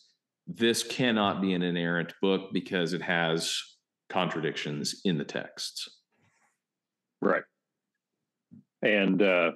this 0.48 0.84
cannot 0.84 1.42
be 1.42 1.54
an 1.54 1.64
inerrant 1.64 2.14
book 2.22 2.50
because 2.54 2.94
it 2.94 3.02
has 3.02 3.60
contradictions 4.10 5.02
in 5.06 5.18
the 5.18 5.24
texts. 5.24 5.90
Right. 7.22 7.44
And 8.82 9.22
uh, 9.22 9.52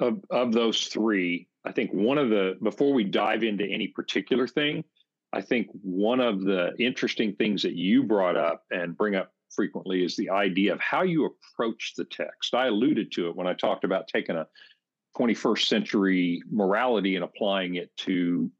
of, 0.00 0.20
of 0.30 0.52
those 0.52 0.84
three, 0.84 1.48
I 1.64 1.72
think 1.72 1.90
one 1.92 2.18
of 2.18 2.30
the, 2.30 2.56
before 2.62 2.92
we 2.92 3.04
dive 3.04 3.42
into 3.42 3.64
any 3.64 3.88
particular 3.88 4.46
thing, 4.46 4.84
I 5.32 5.40
think 5.42 5.68
one 5.82 6.20
of 6.20 6.42
the 6.42 6.74
interesting 6.78 7.34
things 7.34 7.62
that 7.62 7.74
you 7.74 8.02
brought 8.02 8.36
up 8.36 8.64
and 8.70 8.96
bring 8.96 9.16
up 9.16 9.32
frequently 9.50 10.04
is 10.04 10.16
the 10.16 10.30
idea 10.30 10.72
of 10.72 10.80
how 10.80 11.02
you 11.02 11.26
approach 11.26 11.94
the 11.96 12.04
text. 12.04 12.54
I 12.54 12.66
alluded 12.66 13.12
to 13.12 13.28
it 13.28 13.36
when 13.36 13.46
I 13.46 13.54
talked 13.54 13.84
about 13.84 14.08
taking 14.08 14.36
a 14.36 14.46
21st 15.18 15.66
century 15.66 16.42
morality 16.50 17.16
and 17.16 17.24
applying 17.24 17.76
it 17.76 17.94
to 17.98 18.50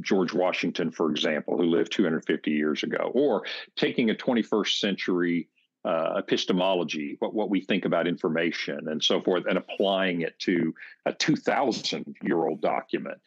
George 0.00 0.32
Washington, 0.32 0.90
for 0.90 1.10
example, 1.10 1.56
who 1.56 1.64
lived 1.64 1.92
250 1.92 2.50
years 2.50 2.82
ago, 2.82 3.10
or 3.14 3.44
taking 3.76 4.10
a 4.10 4.14
21st 4.14 4.78
century 4.78 5.48
uh, 5.86 6.14
epistemology, 6.18 7.16
what, 7.20 7.32
what 7.32 7.48
we 7.48 7.60
think 7.60 7.84
about 7.84 8.08
information 8.08 8.88
and 8.88 9.02
so 9.02 9.20
forth, 9.20 9.44
and 9.48 9.56
applying 9.56 10.22
it 10.22 10.38
to 10.40 10.74
a 11.06 11.12
2,000 11.12 12.16
year 12.22 12.44
old 12.44 12.60
document. 12.60 13.18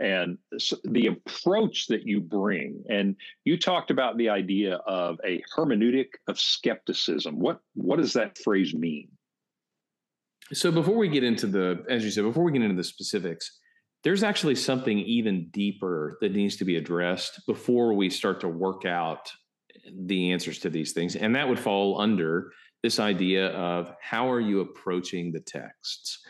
And 0.00 0.38
so 0.58 0.76
the 0.84 1.08
approach 1.08 1.86
that 1.88 2.06
you 2.06 2.20
bring, 2.20 2.84
and 2.88 3.16
you 3.44 3.58
talked 3.58 3.90
about 3.90 4.16
the 4.16 4.28
idea 4.28 4.76
of 4.86 5.18
a 5.24 5.42
hermeneutic 5.56 6.08
of 6.28 6.38
skepticism. 6.38 7.38
What, 7.38 7.60
what 7.74 7.98
does 7.98 8.12
that 8.12 8.38
phrase 8.38 8.74
mean? 8.74 9.08
So 10.52 10.70
before 10.70 10.96
we 10.96 11.08
get 11.08 11.24
into 11.24 11.46
the, 11.46 11.84
as 11.88 12.04
you 12.04 12.10
said, 12.10 12.24
before 12.24 12.44
we 12.44 12.52
get 12.52 12.62
into 12.62 12.76
the 12.76 12.84
specifics, 12.84 13.58
there's 14.04 14.22
actually 14.22 14.54
something 14.54 14.98
even 15.00 15.48
deeper 15.50 16.16
that 16.20 16.32
needs 16.32 16.56
to 16.56 16.64
be 16.64 16.76
addressed 16.76 17.40
before 17.46 17.94
we 17.94 18.08
start 18.08 18.40
to 18.40 18.48
work 18.48 18.84
out 18.84 19.30
the 20.06 20.32
answers 20.32 20.58
to 20.60 20.70
these 20.70 20.92
things. 20.92 21.16
And 21.16 21.34
that 21.34 21.48
would 21.48 21.58
fall 21.58 22.00
under 22.00 22.52
this 22.82 22.98
idea 22.98 23.48
of 23.48 23.92
how 24.00 24.30
are 24.30 24.40
you 24.40 24.60
approaching 24.60 25.32
the 25.32 25.40
texts? 25.40 26.20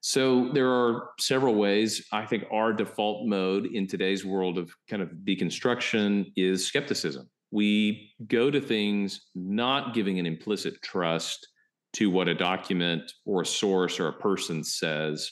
So 0.00 0.50
there 0.52 0.70
are 0.70 1.10
several 1.18 1.54
ways. 1.54 2.06
I 2.12 2.26
think 2.26 2.44
our 2.52 2.72
default 2.72 3.26
mode 3.26 3.66
in 3.66 3.86
today's 3.86 4.24
world 4.24 4.58
of 4.58 4.70
kind 4.88 5.02
of 5.02 5.10
deconstruction 5.26 6.26
is 6.36 6.66
skepticism. 6.66 7.30
We 7.50 8.12
go 8.26 8.50
to 8.50 8.60
things 8.60 9.28
not 9.34 9.94
giving 9.94 10.18
an 10.18 10.26
implicit 10.26 10.74
trust 10.82 11.48
to 11.94 12.10
what 12.10 12.28
a 12.28 12.34
document 12.34 13.10
or 13.24 13.42
a 13.42 13.46
source 13.46 13.98
or 13.98 14.08
a 14.08 14.12
person 14.12 14.62
says. 14.62 15.30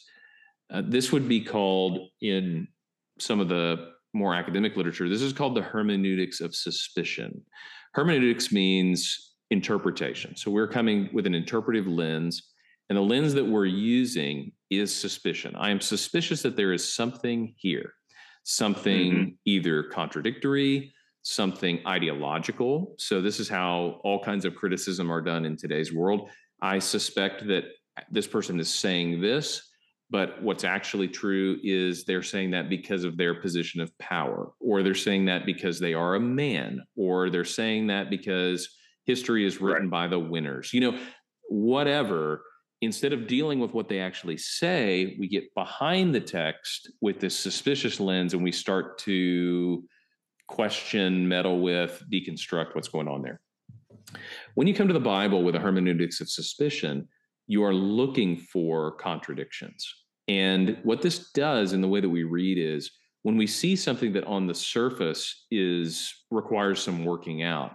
Uh, 0.72 0.82
this 0.86 1.12
would 1.12 1.28
be 1.28 1.40
called 1.42 2.08
in 2.22 2.66
some 3.18 3.40
of 3.40 3.48
the 3.48 3.90
more 4.14 4.34
academic 4.34 4.76
literature, 4.76 5.08
this 5.08 5.22
is 5.22 5.32
called 5.32 5.56
the 5.56 5.62
hermeneutics 5.62 6.40
of 6.40 6.54
suspicion. 6.54 7.42
Hermeneutics 7.94 8.52
means 8.52 9.34
interpretation. 9.50 10.36
So 10.36 10.50
we're 10.50 10.68
coming 10.68 11.10
with 11.12 11.26
an 11.26 11.34
interpretive 11.34 11.86
lens, 11.86 12.50
and 12.88 12.96
the 12.96 13.02
lens 13.02 13.34
that 13.34 13.44
we're 13.44 13.66
using 13.66 14.52
is 14.70 14.94
suspicion. 14.94 15.54
I 15.56 15.70
am 15.70 15.80
suspicious 15.80 16.42
that 16.42 16.56
there 16.56 16.72
is 16.72 16.92
something 16.92 17.54
here, 17.56 17.92
something 18.44 19.12
mm-hmm. 19.12 19.30
either 19.44 19.82
contradictory, 19.84 20.92
something 21.22 21.80
ideological. 21.86 22.94
So 22.98 23.22
this 23.22 23.38
is 23.40 23.48
how 23.48 24.00
all 24.04 24.22
kinds 24.22 24.44
of 24.44 24.56
criticism 24.56 25.10
are 25.10 25.20
done 25.20 25.44
in 25.44 25.56
today's 25.56 25.92
world. 25.92 26.30
I 26.60 26.78
suspect 26.78 27.46
that 27.48 27.64
this 28.10 28.26
person 28.26 28.58
is 28.58 28.72
saying 28.72 29.20
this 29.20 29.71
but 30.12 30.40
what's 30.42 30.62
actually 30.62 31.08
true 31.08 31.58
is 31.64 32.04
they're 32.04 32.22
saying 32.22 32.50
that 32.50 32.68
because 32.68 33.02
of 33.02 33.16
their 33.16 33.34
position 33.34 33.80
of 33.80 33.96
power, 33.96 34.52
or 34.60 34.82
they're 34.82 34.94
saying 34.94 35.24
that 35.24 35.46
because 35.46 35.80
they 35.80 35.94
are 35.94 36.16
a 36.16 36.20
man, 36.20 36.82
or 36.94 37.30
they're 37.30 37.46
saying 37.46 37.86
that 37.86 38.10
because 38.10 38.68
history 39.06 39.46
is 39.46 39.58
written 39.58 39.84
right. 39.84 39.90
by 39.90 40.06
the 40.08 40.18
winners. 40.18 40.72
You 40.74 40.80
know, 40.80 40.98
whatever. 41.48 42.42
Instead 42.82 43.12
of 43.12 43.26
dealing 43.26 43.58
with 43.58 43.72
what 43.72 43.88
they 43.88 44.00
actually 44.00 44.36
say, 44.36 45.16
we 45.18 45.28
get 45.28 45.54
behind 45.54 46.14
the 46.14 46.20
text 46.20 46.92
with 47.00 47.18
this 47.18 47.38
suspicious 47.38 48.00
lens 48.00 48.34
and 48.34 48.42
we 48.42 48.52
start 48.52 48.98
to 48.98 49.84
question, 50.48 51.26
meddle 51.26 51.60
with, 51.60 52.02
deconstruct 52.12 52.74
what's 52.74 52.88
going 52.88 53.08
on 53.08 53.22
there. 53.22 53.40
When 54.56 54.66
you 54.66 54.74
come 54.74 54.88
to 54.88 54.94
the 54.94 55.00
Bible 55.00 55.42
with 55.44 55.54
a 55.54 55.60
hermeneutics 55.60 56.20
of 56.20 56.28
suspicion, 56.28 57.08
you 57.52 57.62
are 57.62 57.74
looking 57.74 58.38
for 58.38 58.92
contradictions. 58.92 59.86
And 60.26 60.78
what 60.84 61.02
this 61.02 61.30
does 61.32 61.74
in 61.74 61.82
the 61.82 61.88
way 61.88 62.00
that 62.00 62.08
we 62.08 62.22
read 62.22 62.56
is 62.56 62.90
when 63.24 63.36
we 63.36 63.46
see 63.46 63.76
something 63.76 64.14
that 64.14 64.24
on 64.24 64.46
the 64.46 64.54
surface 64.54 65.46
is 65.50 66.12
requires 66.30 66.82
some 66.82 67.04
working 67.04 67.42
out, 67.42 67.72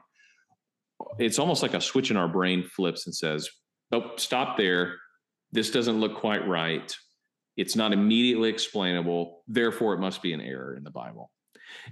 it's 1.20 1.38
almost 1.38 1.62
like 1.62 1.76
a 1.76 1.80
switch 1.80 2.10
in 2.10 2.18
our 2.18 2.28
brain 2.28 2.64
flips 2.64 3.06
and 3.06 3.16
says, 3.16 3.48
"Oh, 3.92 4.14
stop 4.16 4.58
there. 4.58 4.96
This 5.52 5.70
doesn't 5.70 6.00
look 6.00 6.16
quite 6.16 6.48
right. 6.48 6.92
It's 7.56 7.76
not 7.76 7.94
immediately 7.94 8.50
explainable. 8.50 9.44
Therefore, 9.48 9.94
it 9.94 10.00
must 10.00 10.24
be 10.24 10.34
an 10.34 10.42
error 10.42 10.76
in 10.76 10.84
the 10.84 10.98
Bible." 11.04 11.32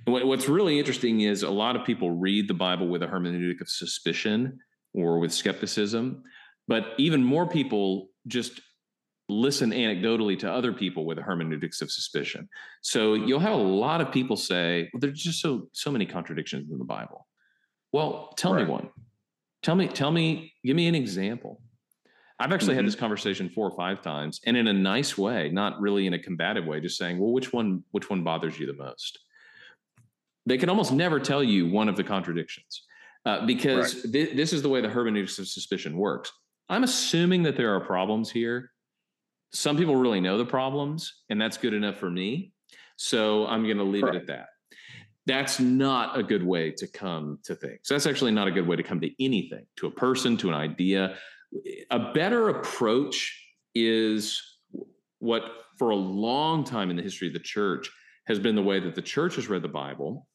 And 0.07 0.27
what's 0.27 0.49
really 0.49 0.79
interesting 0.79 1.21
is 1.21 1.43
a 1.43 1.49
lot 1.49 1.75
of 1.75 1.85
people 1.85 2.09
read 2.09 2.47
the 2.47 2.55
Bible 2.67 2.87
with 2.87 3.03
a 3.03 3.07
hermeneutic 3.07 3.61
of 3.61 3.69
suspicion 3.69 4.57
or 4.93 5.19
with 5.19 5.31
skepticism, 5.31 6.23
but 6.67 6.93
even 6.97 7.23
more 7.23 7.47
people 7.47 8.09
just 8.27 8.61
listen 9.27 9.71
anecdotally 9.71 10.37
to 10.39 10.51
other 10.51 10.71
people 10.71 11.05
with 11.05 11.17
a 11.17 11.21
hermeneutics 11.21 11.81
of 11.81 11.91
suspicion. 11.91 12.47
So 12.81 13.15
you'll 13.15 13.39
have 13.39 13.53
a 13.53 13.55
lot 13.55 14.01
of 14.01 14.11
people 14.11 14.37
say, 14.37 14.89
well, 14.93 14.99
there's 14.99 15.21
just 15.21 15.41
so 15.41 15.67
so 15.71 15.91
many 15.91 16.05
contradictions 16.05 16.71
in 16.71 16.77
the 16.77 16.85
Bible. 16.85 17.27
Well, 17.91 18.33
tell 18.37 18.53
right. 18.53 18.65
me 18.65 18.71
one. 18.71 18.89
Tell 19.63 19.75
me, 19.75 19.87
tell 19.87 20.11
me, 20.11 20.53
give 20.63 20.75
me 20.75 20.87
an 20.87 20.95
example. 20.95 21.61
I've 22.37 22.51
actually 22.51 22.73
mm-hmm. 22.73 22.79
had 22.79 22.87
this 22.87 22.95
conversation 22.95 23.49
four 23.49 23.67
or 23.67 23.75
five 23.75 24.01
times, 24.01 24.41
and 24.45 24.57
in 24.57 24.67
a 24.67 24.73
nice 24.73 25.17
way, 25.17 25.49
not 25.49 25.79
really 25.79 26.05
in 26.05 26.13
a 26.13 26.19
combative 26.19 26.65
way, 26.65 26.81
just 26.81 26.97
saying, 26.97 27.17
well, 27.17 27.31
which 27.31 27.53
one, 27.53 27.83
which 27.91 28.09
one 28.09 28.23
bothers 28.23 28.59
you 28.59 28.67
the 28.67 28.73
most? 28.73 29.17
They 30.45 30.57
can 30.57 30.69
almost 30.69 30.91
never 30.91 31.19
tell 31.19 31.43
you 31.43 31.69
one 31.69 31.89
of 31.89 31.95
the 31.95 32.03
contradictions. 32.03 32.83
Uh, 33.25 33.45
because 33.47 33.95
right. 34.03 34.13
th- 34.13 34.35
this 34.35 34.53
is 34.53 34.61
the 34.61 34.69
way 34.69 34.81
the 34.81 34.89
hermeneutics 34.89 35.39
of 35.39 35.47
suspicion 35.47 35.97
works. 35.97 36.31
I'm 36.69 36.83
assuming 36.83 37.43
that 37.43 37.57
there 37.57 37.75
are 37.75 37.79
problems 37.79 38.31
here 38.31 38.71
some 39.55 39.77
people 39.77 39.95
really 39.95 40.19
know 40.19 40.37
the 40.37 40.45
problems, 40.45 41.21
and 41.29 41.39
that's 41.39 41.57
good 41.57 41.73
enough 41.73 41.97
for 41.97 42.09
me. 42.09 42.51
So 42.97 43.47
I'm 43.47 43.63
going 43.63 43.77
to 43.77 43.83
leave 43.83 44.03
it 44.03 44.15
at 44.15 44.27
that. 44.27 44.47
That's 45.25 45.59
not 45.59 46.19
a 46.19 46.23
good 46.23 46.43
way 46.43 46.71
to 46.71 46.87
come 46.87 47.39
to 47.45 47.55
things. 47.55 47.87
That's 47.89 48.05
actually 48.05 48.31
not 48.31 48.47
a 48.47 48.51
good 48.51 48.67
way 48.67 48.75
to 48.75 48.83
come 48.83 48.99
to 49.01 49.23
anything, 49.23 49.65
to 49.77 49.87
a 49.87 49.91
person, 49.91 50.37
to 50.37 50.49
an 50.49 50.55
idea. 50.55 51.15
A 51.89 52.11
better 52.13 52.49
approach 52.49 53.41
is 53.73 54.41
what, 55.19 55.43
for 55.79 55.89
a 55.89 55.95
long 55.95 56.63
time 56.63 56.89
in 56.89 56.95
the 56.95 57.01
history 57.01 57.27
of 57.27 57.33
the 57.33 57.39
church, 57.39 57.89
has 58.27 58.39
been 58.39 58.55
the 58.55 58.61
way 58.61 58.79
that 58.79 58.93
the 58.93 59.01
church 59.01 59.35
has 59.35 59.47
read 59.47 59.61
the 59.61 59.67
Bible, 59.67 60.27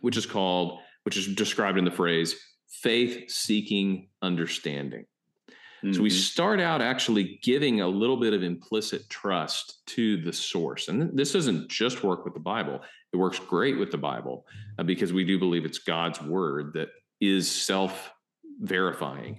which 0.00 0.16
is 0.16 0.26
called, 0.26 0.80
which 1.04 1.16
is 1.16 1.34
described 1.34 1.78
in 1.78 1.84
the 1.84 1.90
phrase 1.90 2.34
faith 2.68 3.30
seeking 3.30 4.08
understanding. 4.22 5.06
Mm-hmm. 5.86 5.94
So 5.94 6.02
we 6.02 6.10
mm-hmm. 6.10 6.18
start 6.18 6.60
out 6.60 6.82
actually 6.82 7.38
giving 7.42 7.80
a 7.80 7.86
little 7.88 8.16
bit 8.16 8.34
of 8.34 8.42
implicit 8.42 9.08
trust 9.08 9.86
to 9.88 10.16
the 10.22 10.32
source. 10.32 10.88
And 10.88 11.16
this 11.16 11.32
doesn't 11.32 11.68
just 11.68 12.02
work 12.02 12.24
with 12.24 12.34
the 12.34 12.40
Bible, 12.40 12.80
it 13.12 13.16
works 13.16 13.38
great 13.38 13.78
with 13.78 13.90
the 13.90 13.98
Bible 13.98 14.46
uh, 14.78 14.82
because 14.82 15.12
we 15.12 15.24
do 15.24 15.38
believe 15.38 15.64
it's 15.64 15.78
God's 15.78 16.20
word 16.20 16.72
that 16.74 16.88
is 17.20 17.50
self 17.50 18.12
verifying. 18.60 19.38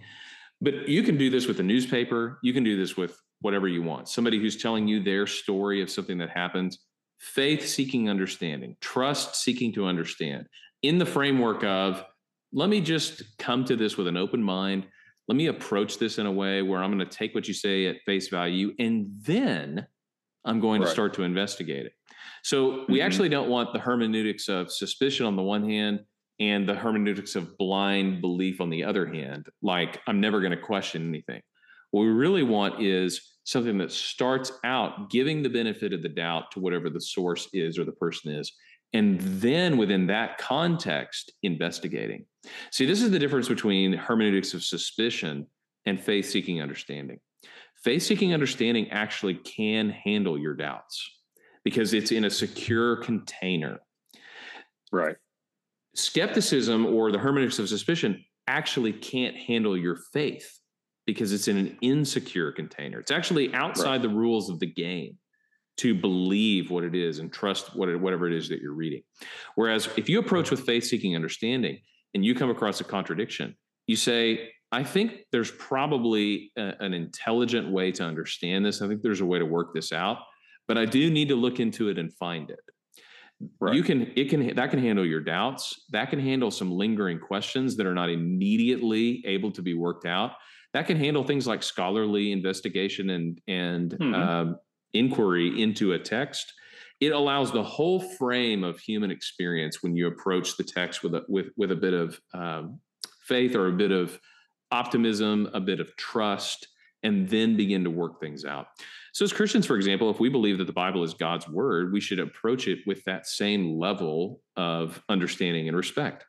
But 0.62 0.88
you 0.88 1.04
can 1.04 1.18
do 1.18 1.30
this 1.30 1.48
with 1.48 1.60
a 1.60 1.64
newspaper, 1.64 2.40
you 2.42 2.54
can 2.54 2.64
do 2.64 2.78
this 2.78 2.96
with 2.96 3.20
whatever 3.42 3.68
you 3.68 3.84
want. 3.84 4.10
Somebody 4.10 4.40
who's 4.40 4.58
telling 4.58 4.88
you 4.88 5.04
their 5.04 5.28
story 5.28 5.82
of 5.82 5.92
something 5.92 6.18
that 6.18 6.30
happens, 6.30 6.80
faith 7.20 7.68
seeking 7.68 8.10
understanding, 8.10 8.76
trust 8.82 9.36
seeking 9.36 9.74
to 9.74 9.86
understand 9.86 10.48
in 10.82 10.98
the 10.98 11.06
framework 11.06 11.64
of 11.64 12.04
let 12.54 12.70
me 12.70 12.82
just 12.82 13.38
come 13.38 13.66
to 13.66 13.76
this 13.76 13.98
with 13.98 14.08
an 14.08 14.18
open 14.18 14.42
mind 14.42 14.88
let 15.28 15.36
me 15.36 15.48
approach 15.48 15.98
this 15.98 16.18
in 16.18 16.26
a 16.26 16.32
way 16.32 16.62
where 16.62 16.82
I'm 16.82 16.92
going 16.92 17.08
to 17.08 17.18
take 17.18 17.36
what 17.36 17.48
you 17.48 17.54
say 17.54 17.88
at 17.88 17.98
face 18.06 18.30
value 18.30 18.74
and 18.80 19.08
then 19.22 19.88
I'm 20.46 20.60
going 20.60 20.82
right. 20.82 20.88
to 20.88 20.92
start 20.92 21.14
to 21.16 21.24
investigate 21.24 21.86
it. 21.86 21.94
So 22.44 22.86
we 22.88 23.00
mm-hmm. 23.00 23.06
actually 23.06 23.30
don't 23.30 23.50
want 23.50 23.74
the 23.74 23.80
hermeneutics 23.80 24.48
of 24.48 24.72
suspicion 24.72 25.26
on 25.26 25.36
the 25.36 25.42
one 25.42 25.70
hand 25.70 26.02
and 26.40 26.70
the 26.70 26.76
hermeneutics 26.76 27.36
of 27.36 27.58
blind 27.58 28.22
belief 28.22 28.62
on 28.62 28.70
the 28.70 28.84
other 28.84 29.06
hand. 29.06 29.48
Like, 29.62 30.00
I'm 30.08 30.22
never 30.22 30.40
going 30.40 30.52
to 30.52 30.58
question 30.58 31.10
anything. 31.10 31.42
What 31.92 32.04
we 32.04 32.10
really 32.10 32.44
want 32.44 32.82
is 32.82 33.34
something 33.44 33.78
that 33.80 33.92
starts 33.92 34.52
out 34.64 35.10
giving 35.10 35.42
the 35.42 35.50
benefit 35.50 35.94
of 35.94 36.04
the 36.04 36.10
doubt 36.10 36.52
to 36.52 36.60
whatever 36.60 36.90
the 36.90 37.02
source 37.02 37.48
is 37.54 37.78
or 37.78 37.86
the 37.86 37.94
person 37.94 38.32
is 38.32 38.54
and 38.94 39.20
then 39.20 39.78
within 39.78 40.08
that 40.08 40.38
context, 40.38 41.32
investigating. 41.44 42.26
See, 42.72 42.86
this 42.86 43.02
is 43.02 43.12
the 43.12 43.20
difference 43.20 43.48
between 43.48 43.94
hermeneutics 43.94 44.54
of 44.54 44.64
suspicion 44.64 45.48
and 45.86 46.00
faith 46.00 46.26
seeking 46.26 46.62
understanding. 46.62 47.20
Faith 47.84 48.04
seeking 48.04 48.34
understanding 48.34 48.90
actually 48.90 49.36
can 49.36 49.90
handle 49.90 50.38
your 50.38 50.54
doubts 50.54 51.10
because 51.64 51.94
it's 51.94 52.12
in 52.12 52.26
a 52.26 52.30
secure 52.30 52.98
container. 52.98 53.80
Right. 54.92 55.18
skepticism 55.96 56.86
or 56.86 57.12
the 57.12 57.18
hermeneutics 57.18 57.60
of 57.60 57.68
suspicion 57.68 58.24
actually 58.48 58.94
can't 58.94 59.36
handle 59.36 59.76
your 59.78 59.98
faith 60.14 60.60
because 61.06 61.34
it's 61.34 61.48
in 61.48 61.58
an 61.58 61.78
insecure 61.82 62.52
container. 62.52 63.00
It's 63.00 63.12
actually 63.12 63.54
outside 63.54 63.92
right. 63.92 64.02
the 64.02 64.10
rules 64.10 64.50
of 64.50 64.60
the 64.60 64.72
game 64.72 65.18
to 65.78 65.94
believe 65.94 66.72
what 66.72 66.84
it 66.84 66.96
is 66.96 67.20
and 67.20 67.32
trust 67.32 67.76
what 67.76 67.90
it, 67.90 68.00
whatever 68.00 68.28
it 68.28 68.34
is 68.34 68.50
that 68.50 68.62
you're 68.62 68.74
reading. 68.74 69.02
Whereas 69.56 69.90
if 69.98 70.10
you 70.10 70.20
approach 70.20 70.52
with 70.52 70.66
faith 70.66 70.84
seeking 70.84 71.16
understanding 71.16 71.80
and 72.18 72.26
you 72.26 72.34
come 72.34 72.50
across 72.50 72.82
a 72.82 72.84
contradiction, 72.84 73.56
you 73.86 73.96
say, 73.96 74.50
I 74.72 74.84
think 74.84 75.20
there's 75.32 75.52
probably 75.52 76.52
a, 76.58 76.74
an 76.80 76.96
intelligent 76.96 77.70
way 77.70 77.92
to 77.92 78.04
understand 78.04 78.66
this. 78.66 78.82
I 78.82 78.88
think 78.88 79.04
there's 79.04 79.22
a 79.22 79.26
way 79.26 79.38
to 79.38 79.46
work 79.46 79.72
this 79.76 79.94
out, 79.94 80.18
but 80.68 80.80
I 80.80 80.86
do 80.86 81.12
need 81.12 81.30
to 81.30 81.36
look 81.36 81.60
into 81.60 81.90
it 81.90 82.00
and 82.00 82.12
find 82.12 82.50
it. 82.50 82.60
Right. 83.62 83.76
You 83.76 83.84
can 83.84 84.12
it 84.16 84.32
can 84.32 84.56
that 84.56 84.72
can 84.72 84.80
handle 84.80 85.06
your 85.06 85.20
doubts. 85.20 85.86
That 85.92 86.10
can 86.10 86.20
handle 86.20 86.50
some 86.50 86.72
lingering 86.72 87.20
questions 87.20 87.78
that 87.78 87.86
are 87.86 87.94
not 87.94 88.10
immediately 88.10 89.24
able 89.28 89.52
to 89.52 89.62
be 89.62 89.76
worked 89.76 90.08
out. 90.08 90.32
That 90.74 90.88
can 90.88 90.98
handle 90.98 91.24
things 91.24 91.46
like 91.46 91.62
scholarly 91.62 92.32
investigation 92.32 93.12
and 93.12 93.40
and 93.48 93.92
mm-hmm. 93.92 94.14
um, 94.16 94.58
inquiry 94.94 95.62
into 95.62 95.94
a 95.94 96.00
text. 96.00 96.52
It 97.00 97.12
allows 97.12 97.52
the 97.52 97.64
whole 97.64 98.00
frame 98.00 98.64
of 98.64 98.80
human 98.80 99.12
experience 99.12 99.84
when 99.84 99.96
you 99.96 100.08
approach 100.08 100.58
the 100.58 100.64
text 100.64 101.04
with 101.04 101.14
a 101.16 101.24
with 101.28 101.48
with 101.56 101.72
a 101.72 101.76
bit 101.76 101.94
of 101.94 102.20
um, 102.34 102.80
faith 103.24 103.56
or 103.56 103.68
a 103.68 103.74
bit 103.74 103.92
of 103.92 104.20
optimism, 104.72 105.50
a 105.54 105.60
bit 105.60 105.80
of 105.80 105.96
trust, 105.96 106.68
and 107.04 107.30
then 107.30 107.56
begin 107.56 107.84
to 107.84 107.90
work 107.90 108.20
things 108.20 108.46
out. 108.46 108.68
So, 109.14 109.24
as 109.24 109.34
Christians, 109.34 109.66
for 109.66 109.76
example, 109.76 110.10
if 110.10 110.20
we 110.20 110.30
believe 110.30 110.58
that 110.58 110.68
the 110.68 110.74
Bible 110.74 111.04
is 111.04 111.14
God's 111.14 111.48
word, 111.48 111.94
we 111.94 112.02
should 112.02 112.20
approach 112.20 112.68
it 112.68 112.80
with 112.86 113.04
that 113.06 113.28
same 113.28 113.78
level 113.78 114.42
of 114.56 115.02
understanding 115.10 115.68
and 115.68 115.78
respect. 115.78 116.26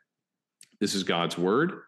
This 0.80 0.94
is 0.94 1.02
God's 1.02 1.36
word. 1.36 1.80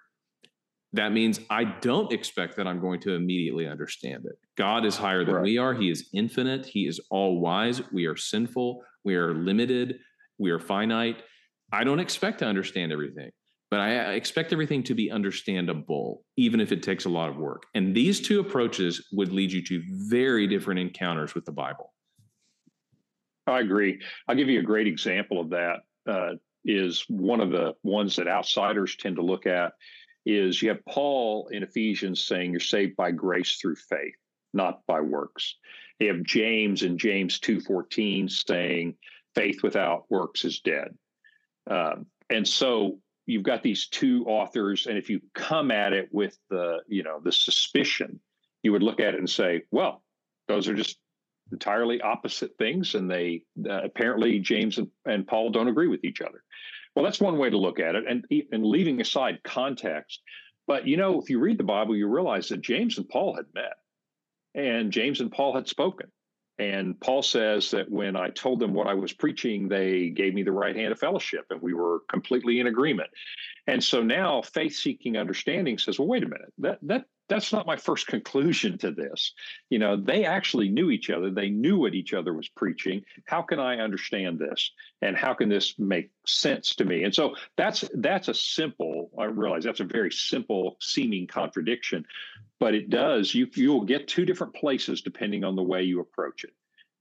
That 0.92 1.12
means 1.12 1.40
I 1.50 1.64
don't 1.64 2.12
expect 2.12 2.56
that 2.56 2.66
I'm 2.66 2.80
going 2.80 3.00
to 3.00 3.14
immediately 3.14 3.68
understand 3.68 4.24
it. 4.26 4.38
God 4.56 4.84
is 4.84 4.96
higher 4.96 5.24
than 5.24 5.36
right. 5.36 5.44
we 5.44 5.56
are. 5.56 5.72
He 5.72 5.90
is 5.90 6.08
infinite. 6.12 6.66
He 6.66 6.86
is 6.88 7.00
all 7.10 7.40
wise. 7.40 7.80
We 7.92 8.06
are 8.06 8.16
sinful. 8.16 8.82
We 9.04 9.14
are 9.14 9.34
limited. 9.34 10.00
We 10.38 10.50
are 10.50 10.58
finite. 10.58 11.22
I 11.72 11.84
don't 11.84 12.00
expect 12.00 12.40
to 12.40 12.46
understand 12.46 12.90
everything 12.90 13.30
but 13.70 13.78
I 13.78 14.14
expect 14.14 14.52
everything 14.52 14.82
to 14.84 14.94
be 14.94 15.10
understandable, 15.10 16.24
even 16.36 16.60
if 16.60 16.72
it 16.72 16.82
takes 16.82 17.04
a 17.04 17.08
lot 17.08 17.28
of 17.30 17.36
work. 17.36 17.66
And 17.74 17.94
these 17.94 18.20
two 18.20 18.40
approaches 18.40 19.06
would 19.12 19.32
lead 19.32 19.52
you 19.52 19.62
to 19.62 19.82
very 20.08 20.48
different 20.48 20.80
encounters 20.80 21.34
with 21.34 21.44
the 21.44 21.52
Bible. 21.52 21.92
I 23.46 23.60
agree. 23.60 24.00
I'll 24.26 24.34
give 24.34 24.48
you 24.48 24.58
a 24.58 24.64
great 24.64 24.88
example 24.88 25.40
of 25.40 25.50
that. 25.50 25.76
Uh, 26.06 26.32
is 26.64 27.06
one 27.08 27.40
of 27.40 27.50
the 27.50 27.74
ones 27.82 28.16
that 28.16 28.28
outsiders 28.28 28.94
tend 28.96 29.16
to 29.16 29.22
look 29.22 29.46
at 29.46 29.72
is 30.26 30.60
you 30.60 30.68
have 30.68 30.84
Paul 30.86 31.48
in 31.48 31.62
Ephesians 31.62 32.22
saying 32.22 32.50
you're 32.50 32.60
saved 32.60 32.96
by 32.96 33.10
grace 33.10 33.56
through 33.56 33.76
faith, 33.76 34.14
not 34.52 34.80
by 34.86 35.00
works. 35.00 35.56
You 35.98 36.08
have 36.08 36.22
James 36.22 36.82
in 36.82 36.98
James 36.98 37.38
2:14 37.40 38.28
saying 38.28 38.96
faith 39.34 39.62
without 39.62 40.10
works 40.10 40.44
is 40.44 40.60
dead. 40.60 40.96
Um, 41.68 42.06
and 42.30 42.46
so 42.46 43.00
you've 43.26 43.42
got 43.42 43.62
these 43.62 43.86
two 43.88 44.24
authors 44.26 44.86
and 44.86 44.98
if 44.98 45.08
you 45.08 45.20
come 45.34 45.70
at 45.70 45.92
it 45.92 46.08
with 46.12 46.36
the 46.50 46.78
you 46.88 47.02
know 47.02 47.20
the 47.22 47.32
suspicion 47.32 48.20
you 48.62 48.72
would 48.72 48.82
look 48.82 49.00
at 49.00 49.14
it 49.14 49.18
and 49.18 49.30
say 49.30 49.62
well 49.70 50.02
those 50.48 50.68
are 50.68 50.74
just 50.74 50.98
entirely 51.52 52.00
opposite 52.00 52.56
things 52.58 52.94
and 52.94 53.10
they 53.10 53.42
uh, 53.68 53.82
apparently 53.82 54.38
james 54.38 54.78
and, 54.78 54.88
and 55.06 55.26
paul 55.26 55.50
don't 55.50 55.68
agree 55.68 55.88
with 55.88 56.04
each 56.04 56.20
other 56.20 56.42
well 56.94 57.04
that's 57.04 57.20
one 57.20 57.38
way 57.38 57.50
to 57.50 57.58
look 57.58 57.80
at 57.80 57.94
it 57.94 58.04
and 58.08 58.24
and 58.52 58.64
leaving 58.64 59.00
aside 59.00 59.42
context 59.42 60.20
but 60.66 60.86
you 60.86 60.96
know 60.96 61.20
if 61.20 61.30
you 61.30 61.38
read 61.38 61.58
the 61.58 61.64
bible 61.64 61.96
you 61.96 62.08
realize 62.08 62.48
that 62.48 62.60
james 62.60 62.98
and 62.98 63.08
paul 63.08 63.34
had 63.34 63.46
met 63.54 63.74
and 64.54 64.92
james 64.92 65.20
and 65.20 65.32
paul 65.32 65.54
had 65.54 65.68
spoken 65.68 66.10
and 66.60 67.00
Paul 67.00 67.22
says 67.22 67.70
that 67.70 67.90
when 67.90 68.16
I 68.16 68.28
told 68.28 68.60
them 68.60 68.74
what 68.74 68.86
I 68.86 68.92
was 68.92 69.14
preaching, 69.14 69.66
they 69.66 70.10
gave 70.10 70.34
me 70.34 70.42
the 70.42 70.52
right 70.52 70.76
hand 70.76 70.92
of 70.92 70.98
fellowship 70.98 71.46
and 71.48 71.62
we 71.62 71.72
were 71.72 72.00
completely 72.10 72.60
in 72.60 72.66
agreement. 72.66 73.08
And 73.66 73.82
so 73.82 74.02
now 74.02 74.42
faith 74.42 74.74
seeking 74.74 75.16
understanding 75.16 75.78
says, 75.78 75.98
well, 75.98 76.08
wait 76.08 76.22
a 76.22 76.28
minute, 76.28 76.52
that, 76.58 76.78
that, 76.82 77.06
that's 77.30 77.52
not 77.52 77.66
my 77.66 77.76
first 77.76 78.08
conclusion 78.08 78.76
to 78.78 78.90
this. 78.90 79.32
You 79.70 79.78
know, 79.78 79.96
they 79.96 80.26
actually 80.26 80.68
knew 80.68 80.90
each 80.90 81.08
other. 81.08 81.30
They 81.30 81.48
knew 81.48 81.78
what 81.78 81.94
each 81.94 82.12
other 82.12 82.34
was 82.34 82.48
preaching. 82.48 83.02
How 83.24 83.40
can 83.40 83.58
I 83.58 83.78
understand 83.78 84.38
this? 84.38 84.72
And 85.00 85.16
how 85.16 85.32
can 85.32 85.48
this 85.48 85.78
make 85.78 86.10
sense 86.26 86.74
to 86.74 86.84
me? 86.84 87.04
And 87.04 87.14
so 87.14 87.36
that's 87.56 87.88
that's 87.94 88.28
a 88.28 88.34
simple, 88.34 89.10
I 89.18 89.24
realize 89.24 89.64
that's 89.64 89.80
a 89.80 89.84
very 89.84 90.10
simple 90.10 90.76
seeming 90.80 91.26
contradiction, 91.26 92.04
but 92.58 92.74
it 92.74 92.90
does, 92.90 93.34
you 93.34 93.48
you'll 93.54 93.84
get 93.84 94.08
two 94.08 94.26
different 94.26 94.54
places 94.54 95.00
depending 95.00 95.44
on 95.44 95.56
the 95.56 95.62
way 95.62 95.84
you 95.84 96.00
approach 96.00 96.44
it. 96.44 96.52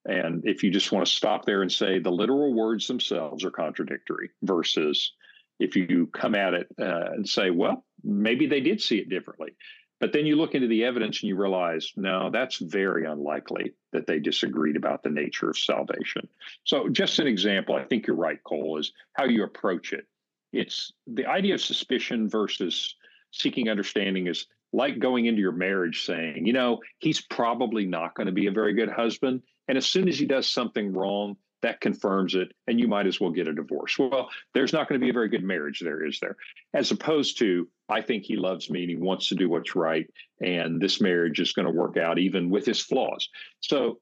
And 0.05 0.45
if 0.45 0.63
you 0.63 0.71
just 0.71 0.91
want 0.91 1.05
to 1.05 1.11
stop 1.11 1.45
there 1.45 1.61
and 1.61 1.71
say 1.71 1.99
the 1.99 2.11
literal 2.11 2.53
words 2.53 2.87
themselves 2.87 3.43
are 3.43 3.51
contradictory 3.51 4.29
versus 4.43 5.11
if 5.59 5.75
you 5.75 6.07
come 6.07 6.35
at 6.35 6.53
it 6.53 6.67
uh, 6.79 7.11
and 7.11 7.27
say, 7.27 7.49
well, 7.49 7.83
maybe 8.03 8.47
they 8.47 8.61
did 8.61 8.81
see 8.81 8.97
it 8.97 9.09
differently. 9.09 9.55
But 9.99 10.13
then 10.13 10.25
you 10.25 10.35
look 10.35 10.55
into 10.55 10.67
the 10.67 10.85
evidence 10.85 11.21
and 11.21 11.27
you 11.27 11.35
realize, 11.35 11.91
no, 11.95 12.29
that's 12.31 12.57
very 12.57 13.05
unlikely 13.05 13.73
that 13.91 14.07
they 14.07 14.19
disagreed 14.19 14.77
about 14.77 15.03
the 15.03 15.09
nature 15.09 15.49
of 15.49 15.57
salvation. 15.57 16.27
So, 16.63 16.87
just 16.89 17.19
an 17.19 17.27
example, 17.27 17.75
I 17.75 17.83
think 17.83 18.07
you're 18.07 18.15
right, 18.15 18.41
Cole, 18.43 18.79
is 18.79 18.93
how 19.13 19.25
you 19.25 19.43
approach 19.43 19.91
it. 19.91 20.05
It's 20.53 20.93
the 21.05 21.25
idea 21.25 21.55
of 21.55 21.61
suspicion 21.61 22.29
versus 22.29 22.95
seeking 23.31 23.69
understanding 23.69 24.27
is 24.27 24.47
like 24.71 24.99
going 24.99 25.25
into 25.25 25.41
your 25.41 25.51
marriage 25.51 26.05
saying, 26.05 26.45
you 26.45 26.53
know, 26.53 26.79
he's 26.99 27.21
probably 27.21 27.85
not 27.85 28.15
going 28.15 28.27
to 28.27 28.33
be 28.33 28.47
a 28.47 28.51
very 28.51 28.73
good 28.73 28.89
husband. 28.89 29.41
And 29.67 29.77
as 29.77 29.85
soon 29.85 30.07
as 30.07 30.17
he 30.17 30.25
does 30.25 30.49
something 30.49 30.93
wrong, 30.93 31.37
that 31.61 31.81
confirms 31.81 32.35
it, 32.35 32.51
and 32.67 32.79
you 32.79 32.87
might 32.87 33.07
as 33.07 33.19
well 33.19 33.31
get 33.31 33.47
a 33.47 33.53
divorce. 33.53 33.97
Well, 33.97 34.29
there's 34.53 34.73
not 34.73 34.87
going 34.87 34.99
to 34.99 35.03
be 35.03 35.09
a 35.09 35.13
very 35.13 35.29
good 35.29 35.43
marriage 35.43 35.79
there, 35.79 36.05
is 36.05 36.19
there? 36.19 36.35
As 36.73 36.91
opposed 36.91 37.37
to, 37.39 37.67
I 37.89 38.01
think 38.01 38.23
he 38.23 38.35
loves 38.35 38.69
me 38.69 38.81
and 38.81 38.89
he 38.89 38.95
wants 38.95 39.27
to 39.29 39.35
do 39.35 39.49
what's 39.49 39.75
right, 39.75 40.07
and 40.41 40.81
this 40.81 41.01
marriage 41.01 41.39
is 41.39 41.53
going 41.53 41.65
to 41.65 41.71
work 41.71 41.97
out 41.97 42.19
even 42.19 42.49
with 42.49 42.65
his 42.65 42.79
flaws. 42.79 43.27
So, 43.59 43.99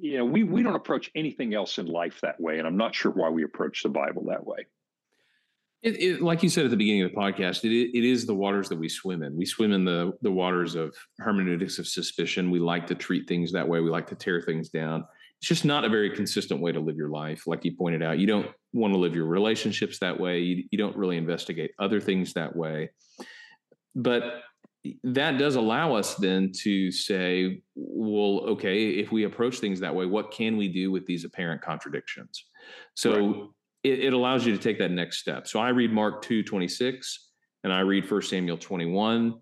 you 0.00 0.18
know, 0.18 0.24
we 0.24 0.44
we 0.44 0.62
don't 0.62 0.76
approach 0.76 1.10
anything 1.14 1.54
else 1.54 1.78
in 1.78 1.86
life 1.86 2.20
that 2.22 2.40
way, 2.40 2.58
and 2.58 2.66
I'm 2.66 2.76
not 2.76 2.94
sure 2.94 3.12
why 3.12 3.30
we 3.30 3.44
approach 3.44 3.82
the 3.82 3.88
Bible 3.88 4.26
that 4.28 4.44
way. 4.44 4.66
It, 5.80 6.02
it, 6.02 6.22
like 6.22 6.42
you 6.42 6.48
said 6.48 6.64
at 6.64 6.72
the 6.72 6.76
beginning 6.76 7.02
of 7.02 7.12
the 7.12 7.16
podcast, 7.16 7.62
it, 7.62 7.72
it 7.96 8.04
is 8.04 8.26
the 8.26 8.34
waters 8.34 8.68
that 8.68 8.78
we 8.78 8.88
swim 8.88 9.22
in. 9.22 9.36
We 9.36 9.46
swim 9.46 9.72
in 9.72 9.84
the 9.84 10.12
the 10.22 10.32
waters 10.32 10.74
of 10.74 10.94
hermeneutics 11.18 11.78
of 11.78 11.86
suspicion. 11.86 12.50
We 12.50 12.58
like 12.58 12.86
to 12.88 12.96
treat 12.96 13.28
things 13.28 13.52
that 13.52 13.68
way. 13.68 13.80
We 13.80 13.90
like 13.90 14.08
to 14.08 14.16
tear 14.16 14.40
things 14.40 14.70
down 14.70 15.04
it's 15.40 15.48
just 15.48 15.64
not 15.64 15.84
a 15.84 15.88
very 15.88 16.10
consistent 16.10 16.60
way 16.60 16.72
to 16.72 16.80
live 16.80 16.96
your 16.96 17.10
life. 17.10 17.46
Like 17.46 17.64
you 17.64 17.76
pointed 17.76 18.02
out, 18.02 18.18
you 18.18 18.26
don't 18.26 18.48
want 18.72 18.92
to 18.92 18.98
live 18.98 19.14
your 19.14 19.26
relationships 19.26 19.98
that 20.00 20.18
way. 20.18 20.40
You, 20.40 20.64
you 20.70 20.78
don't 20.78 20.96
really 20.96 21.16
investigate 21.16 21.70
other 21.78 22.00
things 22.00 22.32
that 22.32 22.54
way. 22.54 22.90
But 23.94 24.42
that 25.04 25.38
does 25.38 25.54
allow 25.54 25.94
us 25.94 26.16
then 26.16 26.50
to 26.62 26.90
say, 26.90 27.62
well, 27.76 28.40
okay, 28.50 28.90
if 28.90 29.12
we 29.12 29.24
approach 29.24 29.58
things 29.58 29.78
that 29.80 29.94
way, 29.94 30.06
what 30.06 30.32
can 30.32 30.56
we 30.56 30.68
do 30.68 30.90
with 30.90 31.06
these 31.06 31.24
apparent 31.24 31.62
contradictions? 31.62 32.44
So 32.94 33.12
right. 33.12 33.48
it, 33.84 33.98
it, 34.00 34.12
allows 34.12 34.44
you 34.44 34.52
to 34.52 34.62
take 34.62 34.78
that 34.78 34.90
next 34.90 35.18
step. 35.18 35.46
So 35.46 35.60
I 35.60 35.68
read 35.68 35.92
Mark 35.92 36.22
2 36.22 36.42
26 36.42 37.30
and 37.62 37.72
I 37.72 37.80
read 37.80 38.10
1 38.10 38.22
Samuel 38.22 38.58
21 38.58 39.34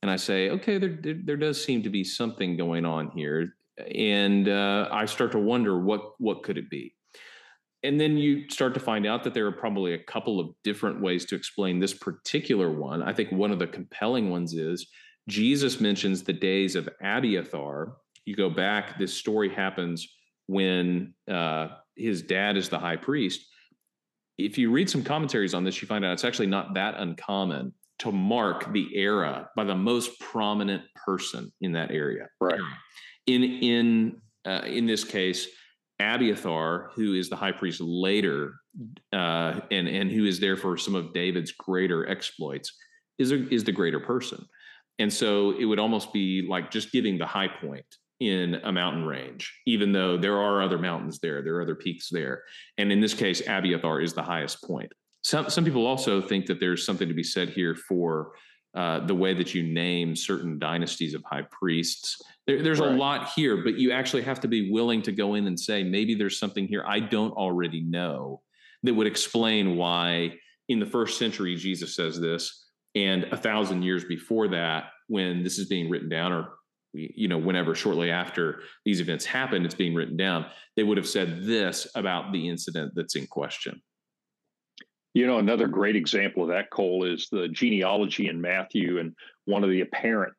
and 0.00 0.10
I 0.10 0.16
say, 0.16 0.50
okay, 0.50 0.78
there, 0.78 0.98
there, 1.00 1.16
there 1.22 1.36
does 1.36 1.62
seem 1.62 1.82
to 1.82 1.90
be 1.90 2.04
something 2.04 2.56
going 2.56 2.86
on 2.86 3.10
here 3.10 3.54
and 3.94 4.48
uh, 4.48 4.88
I 4.90 5.06
start 5.06 5.32
to 5.32 5.38
wonder 5.38 5.78
what 5.78 6.12
what 6.18 6.42
could 6.42 6.58
it 6.58 6.70
be. 6.70 6.94
And 7.84 8.00
then 8.00 8.16
you 8.16 8.48
start 8.48 8.74
to 8.74 8.80
find 8.80 9.06
out 9.06 9.24
that 9.24 9.34
there 9.34 9.46
are 9.46 9.52
probably 9.52 9.94
a 9.94 9.98
couple 9.98 10.38
of 10.38 10.50
different 10.62 11.00
ways 11.00 11.24
to 11.26 11.34
explain 11.34 11.80
this 11.80 11.92
particular 11.92 12.70
one. 12.70 13.02
I 13.02 13.12
think 13.12 13.32
one 13.32 13.50
of 13.50 13.58
the 13.58 13.66
compelling 13.66 14.30
ones 14.30 14.54
is 14.54 14.86
Jesus 15.28 15.80
mentions 15.80 16.22
the 16.22 16.32
days 16.32 16.76
of 16.76 16.88
Abiathar. 17.02 17.96
You 18.24 18.36
go 18.36 18.48
back, 18.48 18.98
this 18.98 19.12
story 19.12 19.52
happens 19.52 20.06
when 20.46 21.14
uh, 21.28 21.68
his 21.96 22.22
dad 22.22 22.56
is 22.56 22.68
the 22.68 22.78
high 22.78 22.96
priest. 22.96 23.40
If 24.38 24.58
you 24.58 24.70
read 24.70 24.88
some 24.88 25.02
commentaries 25.02 25.54
on 25.54 25.64
this, 25.64 25.82
you 25.82 25.88
find 25.88 26.04
out 26.04 26.12
it's 26.12 26.24
actually 26.24 26.46
not 26.46 26.74
that 26.74 26.94
uncommon 26.98 27.74
to 28.00 28.12
mark 28.12 28.72
the 28.72 28.88
era 28.96 29.48
by 29.54 29.64
the 29.64 29.74
most 29.74 30.18
prominent 30.20 30.82
person 31.06 31.52
in 31.60 31.72
that 31.72 31.90
area. 31.90 32.26
Right. 32.40 32.60
In 33.26 33.42
in 33.42 34.20
uh, 34.44 34.62
in 34.66 34.86
this 34.86 35.04
case, 35.04 35.46
Abiathar, 36.00 36.90
who 36.94 37.14
is 37.14 37.28
the 37.28 37.36
high 37.36 37.52
priest 37.52 37.80
later, 37.80 38.54
uh, 39.12 39.60
and 39.70 39.86
and 39.88 40.10
who 40.10 40.24
is 40.24 40.40
there 40.40 40.56
for 40.56 40.76
some 40.76 40.94
of 40.94 41.12
David's 41.12 41.52
greater 41.52 42.08
exploits, 42.08 42.72
is 43.18 43.30
a, 43.30 43.48
is 43.48 43.64
the 43.64 43.72
greater 43.72 44.00
person, 44.00 44.44
and 44.98 45.12
so 45.12 45.52
it 45.58 45.64
would 45.64 45.78
almost 45.78 46.12
be 46.12 46.46
like 46.48 46.70
just 46.70 46.90
giving 46.90 47.18
the 47.18 47.26
high 47.26 47.48
point 47.48 47.86
in 48.18 48.54
a 48.64 48.72
mountain 48.72 49.04
range, 49.04 49.52
even 49.66 49.92
though 49.92 50.16
there 50.16 50.38
are 50.38 50.62
other 50.62 50.78
mountains 50.78 51.18
there, 51.20 51.42
there 51.42 51.56
are 51.56 51.62
other 51.62 51.74
peaks 51.74 52.08
there, 52.10 52.42
and 52.78 52.90
in 52.90 53.00
this 53.00 53.14
case, 53.14 53.40
Abiathar 53.46 54.00
is 54.00 54.14
the 54.14 54.22
highest 54.22 54.62
point. 54.64 54.92
some 55.22 55.48
some 55.48 55.64
people 55.64 55.86
also 55.86 56.20
think 56.20 56.46
that 56.46 56.58
there's 56.58 56.84
something 56.84 57.08
to 57.08 57.14
be 57.14 57.22
said 57.22 57.48
here 57.50 57.74
for 57.74 58.32
uh, 58.74 59.00
the 59.06 59.14
way 59.14 59.34
that 59.34 59.54
you 59.54 59.62
name 59.62 60.16
certain 60.16 60.58
dynasties 60.58 61.14
of 61.14 61.22
high 61.24 61.46
priests. 61.50 62.22
There, 62.46 62.62
there's 62.62 62.80
right. 62.80 62.92
a 62.92 62.96
lot 62.96 63.30
here, 63.36 63.62
but 63.62 63.74
you 63.74 63.92
actually 63.92 64.22
have 64.22 64.40
to 64.40 64.48
be 64.48 64.70
willing 64.70 65.02
to 65.02 65.12
go 65.12 65.34
in 65.34 65.46
and 65.46 65.58
say 65.58 65.82
maybe 65.82 66.14
there's 66.14 66.38
something 66.38 66.66
here 66.66 66.84
I 66.86 67.00
don't 67.00 67.32
already 67.32 67.82
know 67.82 68.40
that 68.82 68.94
would 68.94 69.06
explain 69.06 69.76
why 69.76 70.34
in 70.68 70.80
the 70.80 70.86
first 70.86 71.18
century 71.18 71.54
Jesus 71.54 71.94
says 71.94 72.18
this, 72.18 72.66
and 72.94 73.24
a 73.24 73.36
thousand 73.36 73.82
years 73.82 74.04
before 74.04 74.48
that, 74.48 74.84
when 75.08 75.42
this 75.42 75.58
is 75.58 75.68
being 75.68 75.90
written 75.90 76.08
down, 76.08 76.32
or 76.32 76.48
you 76.94 77.28
know, 77.28 77.38
whenever 77.38 77.74
shortly 77.74 78.10
after 78.10 78.62
these 78.84 79.00
events 79.00 79.24
happen, 79.24 79.64
it's 79.64 79.74
being 79.74 79.94
written 79.94 80.16
down, 80.16 80.46
they 80.76 80.82
would 80.82 80.96
have 80.96 81.08
said 81.08 81.44
this 81.44 81.86
about 81.94 82.32
the 82.32 82.48
incident 82.48 82.92
that's 82.94 83.16
in 83.16 83.26
question. 83.26 83.80
You 85.14 85.26
know, 85.26 85.38
another 85.38 85.68
great 85.68 85.96
example 85.96 86.42
of 86.42 86.48
that, 86.50 86.70
Cole, 86.70 87.04
is 87.04 87.28
the 87.30 87.48
genealogy 87.48 88.28
in 88.28 88.40
Matthew. 88.40 88.98
And 88.98 89.14
one 89.44 89.62
of 89.62 89.70
the 89.70 89.82
apparent 89.82 90.32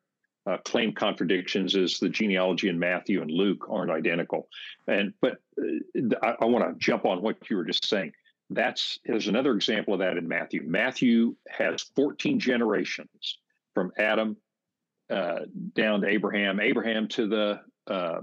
uh, 0.46 0.58
claim 0.64 0.92
contradictions 0.92 1.74
is 1.74 1.98
the 1.98 2.08
genealogy 2.08 2.68
in 2.68 2.78
Matthew 2.78 3.22
and 3.22 3.30
Luke 3.30 3.66
aren't 3.68 3.90
identical. 3.90 4.48
And 4.86 5.14
but 5.20 5.38
uh, 5.58 6.16
I, 6.22 6.34
I 6.42 6.44
want 6.46 6.68
to 6.68 6.84
jump 6.84 7.04
on 7.04 7.22
what 7.22 7.36
you 7.48 7.56
were 7.56 7.64
just 7.64 7.88
saying. 7.88 8.12
That's 8.50 8.98
there's 9.06 9.28
another 9.28 9.54
example 9.54 9.94
of 9.94 10.00
that 10.00 10.18
in 10.18 10.28
Matthew. 10.28 10.62
Matthew 10.66 11.34
has 11.48 11.82
14 11.96 12.38
generations 12.38 13.38
from 13.74 13.90
Adam 13.98 14.36
uh, 15.10 15.40
down 15.74 16.02
to 16.02 16.08
Abraham, 16.08 16.60
Abraham 16.60 17.08
to 17.08 17.26
the 17.26 17.60
uh, 17.86 18.20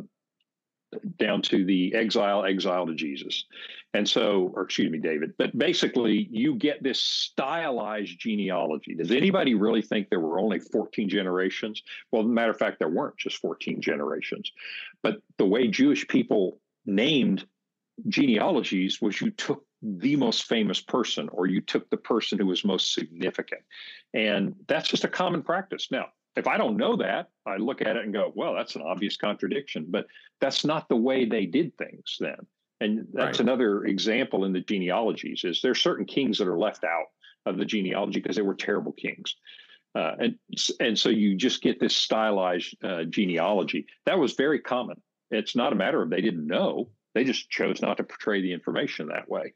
down 1.18 1.42
to 1.42 1.66
the 1.66 1.96
exile, 1.96 2.46
exile 2.46 2.86
to 2.86 2.94
Jesus. 2.94 3.46
And 3.94 4.08
so, 4.08 4.52
or 4.56 4.64
excuse 4.64 4.90
me, 4.90 5.00
David, 5.00 5.34
but 5.38 5.58
basically 5.58 6.30
you 6.32 6.56
get 6.56 6.82
this 6.82 7.02
stylized 7.02 8.18
genealogy. 8.20 8.96
Does 8.96 9.12
anybody 9.12 9.54
really 9.54 9.82
think 9.82 10.10
there 10.10 10.22
were 10.22 10.40
only 10.40 10.60
14 10.60 11.10
generations? 11.10 11.84
Well, 12.12 12.24
matter 12.24 12.52
of 12.52 12.58
fact, 12.58 12.80
there 12.80 12.88
weren't 12.88 13.18
just 13.18 13.38
14 13.38 13.82
generations. 13.82 14.52
But 15.04 15.22
the 15.38 15.46
way 15.46 15.68
Jewish 15.68 16.08
people 16.08 16.60
named 16.86 17.46
genealogies 18.08 19.02
was 19.02 19.20
you 19.20 19.32
took 19.32 19.66
the 19.82 20.16
most 20.16 20.46
famous 20.46 20.80
person 20.80 21.28
or 21.30 21.48
you 21.48 21.60
took 21.60 21.90
the 21.90 21.98
person 21.98 22.40
who 22.40 22.46
was 22.46 22.64
most 22.64 22.94
significant. 22.94 23.62
And 24.14 24.56
that's 24.68 24.88
just 24.88 25.04
a 25.04 25.10
common 25.10 25.44
practice. 25.44 25.90
Now, 25.92 26.08
if 26.38 26.48
I 26.48 26.58
don't 26.58 26.78
know 26.78 26.96
that, 26.96 27.30
I 27.46 27.58
look 27.58 27.82
at 27.82 27.98
it 27.98 28.06
and 28.06 28.14
go, 28.14 28.32
well, 28.36 28.54
that's 28.54 28.76
an 28.76 28.84
obvious 28.84 29.18
contradiction. 29.18 29.88
But 29.90 30.06
that's 30.40 30.64
not 30.64 30.88
the 30.88 30.96
way 30.96 31.26
they 31.26 31.46
did 31.46 31.78
things 31.78 32.16
then. 32.22 32.38
And 32.82 33.08
that's 33.14 33.40
right. 33.40 33.48
another 33.48 33.86
example 33.86 34.44
in 34.44 34.54
the 34.54 34.60
genealogies 34.60 35.44
is 35.44 35.62
there 35.62 35.72
are 35.72 35.76
certain 35.76 36.06
kings 36.06 36.40
that 36.40 36.48
are 36.48 36.58
left 36.58 36.84
out 36.84 37.06
of 37.46 37.58
the 37.58 37.66
genealogy 37.66 38.20
because 38.20 38.36
they 38.36 38.42
were 38.42 38.56
terrible 38.56 38.92
kings. 38.92 39.36
Uh, 39.94 40.16
and 40.20 40.36
and 40.80 40.98
so 40.98 41.10
you 41.10 41.36
just 41.36 41.62
get 41.62 41.80
this 41.80 41.96
stylized 41.96 42.76
uh, 42.84 43.04
genealogy. 43.04 43.86
That 44.06 44.18
was 44.18 44.34
very 44.34 44.60
common. 44.60 45.02
It's 45.30 45.56
not 45.56 45.74
a 45.74 45.76
matter 45.76 46.02
of 46.02 46.10
they 46.10 46.22
didn't 46.22 46.48
know; 46.48 46.90
they 47.14 47.24
just 47.24 47.50
chose 47.50 47.82
not 47.82 47.98
to 47.98 48.04
portray 48.04 48.42
the 48.42 48.54
information 48.54 49.08
that 49.08 49.30
way. 49.30 49.54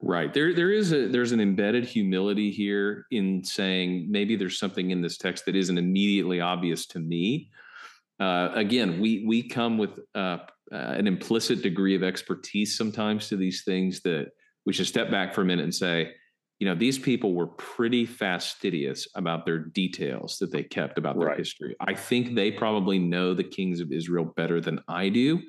Right. 0.00 0.32
There 0.32 0.54
there 0.54 0.70
is 0.70 0.92
a 0.92 1.06
there's 1.06 1.32
an 1.32 1.40
embedded 1.40 1.84
humility 1.84 2.50
here 2.50 3.06
in 3.10 3.44
saying 3.44 4.06
maybe 4.10 4.36
there's 4.36 4.58
something 4.58 4.90
in 4.90 5.02
this 5.02 5.18
text 5.18 5.44
that 5.46 5.54
isn't 5.54 5.78
immediately 5.78 6.40
obvious 6.40 6.86
to 6.86 6.98
me. 6.98 7.50
Uh, 8.18 8.50
again, 8.54 9.00
we 9.00 9.24
we 9.26 9.46
come 9.46 9.76
with 9.76 10.00
uh, 10.72 10.76
an 10.76 11.06
implicit 11.06 11.62
degree 11.62 11.94
of 11.94 12.02
expertise 12.02 12.76
sometimes 12.76 13.28
to 13.28 13.36
these 13.36 13.64
things 13.64 14.00
that 14.02 14.28
we 14.66 14.72
should 14.72 14.86
step 14.86 15.10
back 15.10 15.34
for 15.34 15.42
a 15.42 15.44
minute 15.44 15.64
and 15.64 15.74
say, 15.74 16.12
you 16.58 16.68
know, 16.68 16.74
these 16.74 16.98
people 16.98 17.34
were 17.34 17.48
pretty 17.48 18.06
fastidious 18.06 19.08
about 19.16 19.44
their 19.44 19.58
details 19.58 20.38
that 20.38 20.52
they 20.52 20.62
kept 20.62 20.98
about 20.98 21.18
their 21.18 21.28
right. 21.28 21.38
history. 21.38 21.74
I 21.80 21.94
think 21.94 22.34
they 22.34 22.50
probably 22.50 22.98
know 22.98 23.34
the 23.34 23.44
kings 23.44 23.80
of 23.80 23.92
Israel 23.92 24.24
better 24.24 24.60
than 24.60 24.80
I 24.88 25.08
do. 25.08 25.42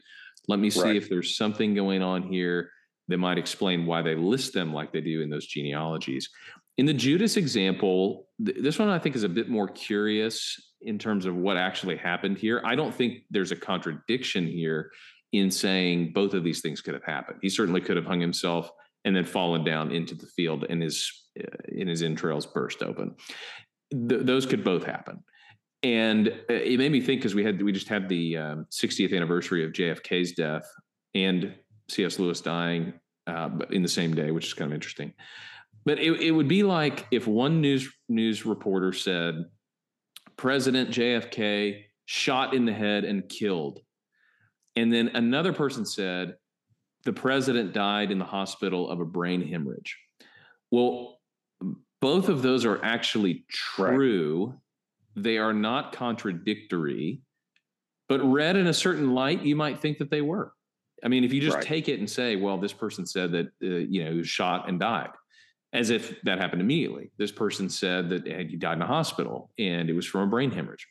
Let 0.47 0.59
me 0.59 0.69
see 0.69 0.81
right. 0.81 0.95
if 0.95 1.09
there's 1.09 1.37
something 1.37 1.73
going 1.73 2.01
on 2.01 2.23
here 2.23 2.71
that 3.07 3.17
might 3.17 3.37
explain 3.37 3.85
why 3.85 4.01
they 4.01 4.15
list 4.15 4.53
them 4.53 4.73
like 4.73 4.91
they 4.91 5.01
do 5.01 5.21
in 5.21 5.29
those 5.29 5.45
genealogies. 5.45 6.29
In 6.77 6.85
the 6.85 6.93
Judas 6.93 7.37
example, 7.37 8.27
th- 8.43 8.57
this 8.59 8.79
one 8.79 8.89
I 8.89 8.99
think 8.99 9.15
is 9.15 9.23
a 9.23 9.29
bit 9.29 9.47
more 9.47 9.67
curious 9.67 10.59
in 10.81 10.97
terms 10.97 11.25
of 11.25 11.35
what 11.35 11.57
actually 11.57 11.97
happened 11.97 12.37
here. 12.37 12.61
I 12.63 12.75
don't 12.75 12.93
think 12.93 13.23
there's 13.29 13.51
a 13.51 13.55
contradiction 13.55 14.47
here 14.47 14.91
in 15.31 15.51
saying 15.51 16.13
both 16.13 16.33
of 16.33 16.43
these 16.43 16.61
things 16.61 16.81
could 16.81 16.93
have 16.93 17.03
happened. 17.03 17.39
He 17.41 17.49
certainly 17.49 17.81
could 17.81 17.97
have 17.97 18.05
hung 18.05 18.21
himself 18.21 18.69
and 19.03 19.15
then 19.15 19.25
fallen 19.25 19.63
down 19.63 19.91
into 19.91 20.15
the 20.15 20.27
field 20.27 20.65
and 20.69 20.81
his 20.81 21.11
uh, 21.39 21.47
in 21.67 21.87
his 21.87 22.01
entrails 22.01 22.45
burst 22.45 22.81
open. 22.81 23.15
Th- 23.91 24.21
those 24.21 24.45
could 24.45 24.63
both 24.63 24.83
happen. 24.83 25.23
And 25.83 26.29
uh, 26.49 26.53
it 26.53 26.79
made 26.79 26.91
me 26.91 27.01
think 27.01 27.21
because 27.21 27.35
we 27.35 27.43
had 27.43 27.61
we 27.61 27.71
just 27.71 27.89
had 27.89 28.09
the 28.09 28.37
um, 28.37 28.65
60th 28.71 29.15
anniversary 29.15 29.63
of 29.63 29.71
JFK's 29.71 30.31
death, 30.31 30.65
and 31.13 31.53
C.S. 31.89 32.17
Lewis 32.17 32.41
dying 32.41 32.93
uh, 33.27 33.49
in 33.69 33.81
the 33.81 33.87
same 33.87 34.13
day, 34.13 34.31
which 34.31 34.47
is 34.47 34.53
kind 34.53 34.71
of 34.71 34.75
interesting. 34.75 35.13
But 35.85 35.99
it, 35.99 36.19
it 36.19 36.31
would 36.31 36.47
be 36.47 36.63
like 36.63 37.05
if 37.11 37.27
one 37.27 37.61
news 37.61 37.91
news 38.09 38.45
reporter 38.45 38.93
said, 38.93 39.45
President 40.37 40.89
JFK 40.89 41.83
shot 42.05 42.53
in 42.53 42.65
the 42.65 42.73
head 42.73 43.03
and 43.03 43.27
killed. 43.27 43.79
And 44.75 44.91
then 44.91 45.09
another 45.13 45.53
person 45.53 45.85
said, 45.85 46.35
the 47.03 47.13
president 47.13 47.71
died 47.73 48.11
in 48.11 48.19
the 48.19 48.25
hospital 48.25 48.89
of 48.89 48.99
a 48.99 49.05
brain 49.05 49.47
hemorrhage. 49.47 49.97
Well, 50.71 51.19
both 52.01 52.29
of 52.29 52.41
those 52.41 52.65
are 52.65 52.83
actually 52.83 53.45
true. 53.49 54.47
Right. 54.47 55.23
They 55.23 55.37
are 55.37 55.53
not 55.53 55.93
contradictory, 55.93 57.21
but 58.09 58.19
read 58.21 58.57
in 58.57 58.67
a 58.67 58.73
certain 58.73 59.13
light, 59.13 59.43
you 59.43 59.55
might 59.55 59.79
think 59.79 59.99
that 59.99 60.09
they 60.09 60.21
were. 60.21 60.51
I 61.03 61.07
mean, 61.07 61.23
if 61.23 61.31
you 61.31 61.41
just 61.41 61.57
right. 61.57 61.65
take 61.65 61.87
it 61.87 61.99
and 61.99 62.09
say, 62.09 62.35
well, 62.35 62.57
this 62.57 62.73
person 62.73 63.05
said 63.05 63.31
that, 63.31 63.45
uh, 63.63 63.67
you 63.67 64.03
know, 64.03 64.11
he 64.11 64.17
was 64.17 64.27
shot 64.27 64.67
and 64.67 64.79
died, 64.79 65.09
as 65.75 65.89
if 65.89 66.21
that 66.23 66.39
happened 66.39 66.61
immediately. 66.61 67.11
This 67.17 67.31
person 67.31 67.69
said 67.69 68.09
that 68.09 68.25
he 68.25 68.55
died 68.55 68.77
in 68.77 68.81
a 68.81 68.87
hospital 68.87 69.51
and 69.59 69.89
it 69.89 69.93
was 69.93 70.05
from 70.05 70.21
a 70.21 70.27
brain 70.27 70.51
hemorrhage. 70.51 70.87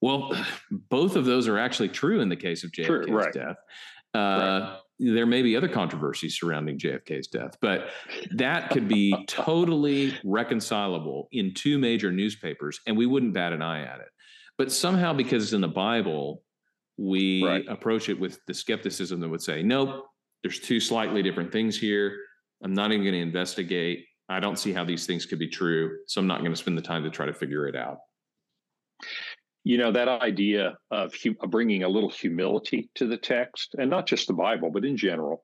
Well, 0.00 0.32
both 0.70 1.16
of 1.16 1.24
those 1.24 1.48
are 1.48 1.58
actually 1.58 1.88
true 1.88 2.20
in 2.20 2.28
the 2.28 2.36
case 2.36 2.64
of 2.64 2.70
JFK's 2.70 2.86
true, 2.86 3.16
right. 3.16 3.32
death. 3.32 3.56
Uh, 4.14 4.18
right. 4.18 4.78
There 4.98 5.26
may 5.26 5.42
be 5.42 5.56
other 5.56 5.68
controversies 5.68 6.38
surrounding 6.38 6.78
JFK's 6.78 7.28
death, 7.28 7.56
but 7.62 7.88
that 8.32 8.70
could 8.70 8.86
be 8.86 9.14
totally 9.26 10.14
reconcilable 10.24 11.28
in 11.32 11.54
two 11.54 11.78
major 11.78 12.12
newspapers, 12.12 12.80
and 12.86 12.98
we 12.98 13.06
wouldn't 13.06 13.32
bat 13.32 13.54
an 13.54 13.62
eye 13.62 13.82
at 13.82 14.00
it. 14.00 14.08
But 14.58 14.70
somehow, 14.70 15.14
because 15.14 15.44
it's 15.44 15.52
in 15.54 15.62
the 15.62 15.68
Bible, 15.68 16.42
we 16.98 17.42
right. 17.42 17.64
approach 17.66 18.10
it 18.10 18.20
with 18.20 18.40
the 18.46 18.52
skepticism 18.52 19.20
that 19.20 19.28
would 19.30 19.40
say, 19.40 19.62
nope, 19.62 20.04
there's 20.42 20.60
two 20.60 20.80
slightly 20.80 21.22
different 21.22 21.50
things 21.50 21.78
here. 21.78 22.18
I'm 22.62 22.74
not 22.74 22.92
even 22.92 23.02
going 23.02 23.14
to 23.14 23.20
investigate. 23.20 24.04
I 24.30 24.38
don't 24.38 24.58
see 24.58 24.72
how 24.72 24.84
these 24.84 25.06
things 25.06 25.26
could 25.26 25.40
be 25.40 25.48
true. 25.48 25.98
So 26.06 26.20
I'm 26.20 26.26
not 26.28 26.40
going 26.40 26.52
to 26.52 26.56
spend 26.56 26.78
the 26.78 26.82
time 26.82 27.02
to 27.02 27.10
try 27.10 27.26
to 27.26 27.34
figure 27.34 27.66
it 27.66 27.74
out. 27.74 27.98
You 29.64 29.76
know, 29.76 29.90
that 29.92 30.08
idea 30.08 30.78
of, 30.90 31.12
of 31.40 31.50
bringing 31.50 31.82
a 31.82 31.88
little 31.88 32.08
humility 32.08 32.88
to 32.94 33.06
the 33.06 33.16
text, 33.16 33.74
and 33.76 33.90
not 33.90 34.06
just 34.06 34.28
the 34.28 34.32
Bible, 34.32 34.70
but 34.70 34.84
in 34.84 34.96
general, 34.96 35.42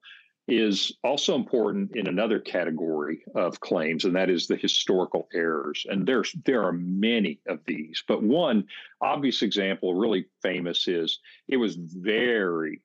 is 0.48 0.96
also 1.02 1.34
important 1.34 1.96
in 1.96 2.06
another 2.06 2.38
category 2.38 3.24
of 3.34 3.58
claims, 3.58 4.04
and 4.04 4.14
that 4.14 4.30
is 4.30 4.46
the 4.46 4.56
historical 4.56 5.28
errors. 5.34 5.84
And 5.88 6.06
there's 6.06 6.32
there 6.44 6.62
are 6.62 6.72
many 6.72 7.40
of 7.48 7.58
these, 7.66 8.04
but 8.06 8.22
one 8.22 8.64
obvious 9.00 9.42
example, 9.42 9.94
really 9.94 10.26
famous, 10.42 10.86
is 10.86 11.18
it 11.48 11.56
was 11.56 11.74
very 11.74 12.82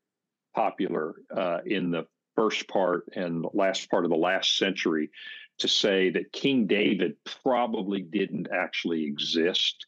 popular 0.55 1.13
uh, 1.35 1.59
in 1.63 1.91
the 1.91 2.07
first 2.35 2.67
part 2.67 3.05
and 3.15 3.45
last 3.53 3.89
part 3.91 4.05
of 4.05 4.09
the 4.09 4.17
last 4.17 4.57
century 4.57 5.11
to 5.61 5.67
say 5.67 6.09
that 6.09 6.33
King 6.33 6.67
David 6.67 7.15
probably 7.43 8.01
didn't 8.01 8.47
actually 8.53 9.05
exist. 9.05 9.85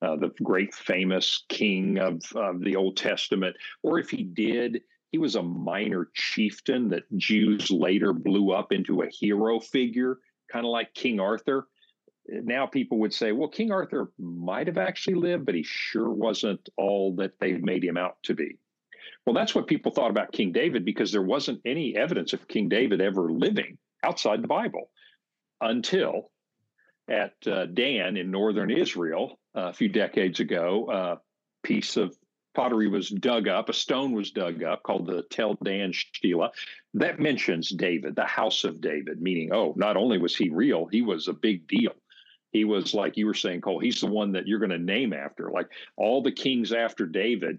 Uh, 0.00 0.16
the 0.16 0.32
great 0.42 0.74
famous 0.74 1.44
king 1.48 1.98
of, 1.98 2.20
of 2.34 2.60
the 2.60 2.74
Old 2.74 2.96
Testament, 2.96 3.54
or 3.84 4.00
if 4.00 4.10
he 4.10 4.24
did, 4.24 4.80
he 5.12 5.18
was 5.18 5.36
a 5.36 5.42
minor 5.42 6.08
chieftain 6.14 6.88
that 6.88 7.04
Jews 7.16 7.70
later 7.70 8.12
blew 8.12 8.50
up 8.50 8.72
into 8.72 9.02
a 9.02 9.08
hero 9.08 9.60
figure, 9.60 10.18
kind 10.50 10.66
of 10.66 10.72
like 10.72 10.94
King 10.94 11.20
Arthur. 11.20 11.68
Now 12.26 12.66
people 12.66 12.98
would 12.98 13.14
say, 13.14 13.30
well, 13.30 13.48
King 13.48 13.70
Arthur 13.70 14.10
might 14.18 14.66
have 14.66 14.78
actually 14.78 15.14
lived, 15.14 15.46
but 15.46 15.54
he 15.54 15.62
sure 15.62 16.10
wasn't 16.10 16.68
all 16.76 17.14
that 17.16 17.38
they 17.38 17.52
made 17.52 17.84
him 17.84 17.96
out 17.96 18.16
to 18.24 18.34
be. 18.34 18.58
Well, 19.24 19.34
that's 19.34 19.54
what 19.54 19.68
people 19.68 19.92
thought 19.92 20.10
about 20.10 20.32
King 20.32 20.50
David 20.50 20.84
because 20.84 21.12
there 21.12 21.22
wasn't 21.22 21.60
any 21.64 21.94
evidence 21.94 22.32
of 22.32 22.48
King 22.48 22.68
David 22.68 23.00
ever 23.00 23.30
living 23.30 23.78
outside 24.02 24.42
the 24.42 24.48
Bible 24.48 24.90
until 25.62 26.30
at 27.08 27.34
uh, 27.46 27.66
Dan 27.66 28.16
in 28.16 28.30
northern 28.30 28.70
Israel 28.70 29.38
uh, 29.56 29.68
a 29.68 29.72
few 29.72 29.88
decades 29.88 30.40
ago, 30.40 30.90
a 30.90 31.66
piece 31.66 31.96
of 31.96 32.16
pottery 32.54 32.88
was 32.88 33.08
dug 33.08 33.48
up, 33.48 33.68
a 33.68 33.72
stone 33.72 34.12
was 34.12 34.30
dug 34.30 34.62
up 34.62 34.82
called 34.82 35.06
the 35.06 35.22
Tel 35.30 35.56
Dan 35.62 35.92
Stela. 35.92 36.50
That 36.94 37.18
mentions 37.18 37.70
David, 37.70 38.14
the 38.14 38.24
house 38.24 38.64
of 38.64 38.80
David, 38.80 39.20
meaning, 39.20 39.50
oh, 39.52 39.72
not 39.76 39.96
only 39.96 40.18
was 40.18 40.36
he 40.36 40.50
real, 40.50 40.86
he 40.86 41.02
was 41.02 41.28
a 41.28 41.32
big 41.32 41.66
deal. 41.66 41.92
He 42.50 42.64
was 42.64 42.92
like 42.92 43.16
you 43.16 43.26
were 43.26 43.34
saying, 43.34 43.62
Cole, 43.62 43.78
he's 43.78 44.00
the 44.00 44.06
one 44.06 44.32
that 44.32 44.46
you're 44.46 44.58
going 44.58 44.70
to 44.70 44.78
name 44.78 45.14
after. 45.14 45.50
Like 45.50 45.68
all 45.96 46.22
the 46.22 46.32
kings 46.32 46.72
after 46.72 47.06
David, 47.06 47.58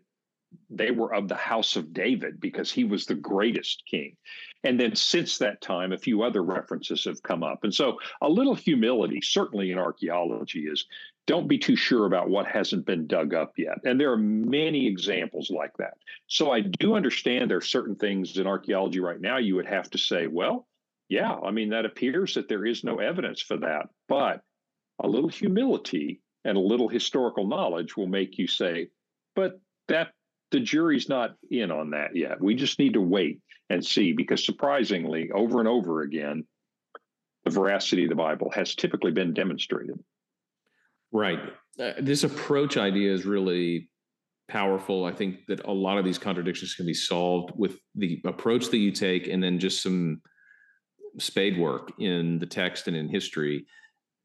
they 0.69 0.91
were 0.91 1.13
of 1.13 1.27
the 1.27 1.35
house 1.35 1.75
of 1.75 1.93
David 1.93 2.39
because 2.39 2.71
he 2.71 2.83
was 2.83 3.05
the 3.05 3.15
greatest 3.15 3.83
king. 3.89 4.15
And 4.63 4.79
then 4.79 4.95
since 4.95 5.37
that 5.37 5.61
time, 5.61 5.91
a 5.91 5.97
few 5.97 6.23
other 6.23 6.41
references 6.41 7.03
have 7.05 7.21
come 7.21 7.43
up. 7.43 7.63
And 7.63 7.73
so 7.73 7.97
a 8.21 8.29
little 8.29 8.55
humility, 8.55 9.19
certainly 9.21 9.71
in 9.71 9.77
archaeology, 9.77 10.61
is 10.61 10.85
don't 11.25 11.47
be 11.47 11.57
too 11.57 11.75
sure 11.75 12.05
about 12.05 12.29
what 12.29 12.47
hasn't 12.47 12.85
been 12.85 13.07
dug 13.07 13.33
up 13.33 13.53
yet. 13.57 13.79
And 13.85 13.99
there 13.99 14.11
are 14.11 14.17
many 14.17 14.87
examples 14.87 15.49
like 15.49 15.75
that. 15.77 15.93
So 16.27 16.51
I 16.51 16.61
do 16.61 16.95
understand 16.95 17.49
there 17.49 17.57
are 17.57 17.61
certain 17.61 17.95
things 17.95 18.37
in 18.37 18.47
archaeology 18.47 18.99
right 18.99 19.21
now 19.21 19.37
you 19.37 19.55
would 19.55 19.67
have 19.67 19.89
to 19.91 19.97
say, 19.97 20.27
well, 20.27 20.67
yeah, 21.09 21.33
I 21.33 21.51
mean, 21.51 21.69
that 21.69 21.85
appears 21.85 22.33
that 22.33 22.49
there 22.49 22.65
is 22.65 22.83
no 22.83 22.99
evidence 22.99 23.41
for 23.41 23.57
that. 23.57 23.87
But 24.07 24.41
a 24.99 25.07
little 25.07 25.29
humility 25.29 26.21
and 26.45 26.57
a 26.57 26.61
little 26.61 26.87
historical 26.87 27.47
knowledge 27.47 27.95
will 27.95 28.07
make 28.07 28.37
you 28.37 28.47
say, 28.47 28.89
but 29.35 29.59
that 29.87 30.13
the 30.53 30.59
jury's 30.59 31.09
not 31.09 31.35
in 31.49 31.71
on 31.71 31.89
that 31.89 32.15
yet. 32.15 32.39
We 32.39 32.53
just 32.53 32.77
need 32.77 32.93
to 32.93 33.01
wait 33.01 33.41
and 33.69 33.83
see 33.83 34.13
because 34.13 34.45
surprisingly, 34.45 35.31
over 35.31 35.59
and 35.59 35.67
over 35.67 36.03
again, 36.03 36.45
the 37.43 37.49
veracity 37.49 38.03
of 38.03 38.09
the 38.09 38.15
Bible 38.15 38.51
has 38.51 38.75
typically 38.75 39.11
been 39.11 39.33
demonstrated. 39.33 39.97
Right. 41.11 41.39
Uh, 41.79 41.93
this 41.99 42.23
approach 42.23 42.77
idea 42.77 43.11
is 43.11 43.25
really 43.25 43.89
powerful. 44.47 45.05
I 45.05 45.11
think 45.11 45.47
that 45.47 45.65
a 45.65 45.71
lot 45.71 45.97
of 45.97 46.05
these 46.05 46.19
contradictions 46.19 46.75
can 46.75 46.85
be 46.85 46.93
solved 46.93 47.51
with 47.55 47.79
the 47.95 48.21
approach 48.25 48.69
that 48.69 48.77
you 48.77 48.91
take 48.91 49.27
and 49.27 49.43
then 49.43 49.57
just 49.57 49.81
some 49.81 50.21
spade 51.17 51.57
work 51.57 51.93
in 51.99 52.37
the 52.37 52.45
text 52.45 52.87
and 52.87 52.95
in 52.95 53.09
history. 53.09 53.65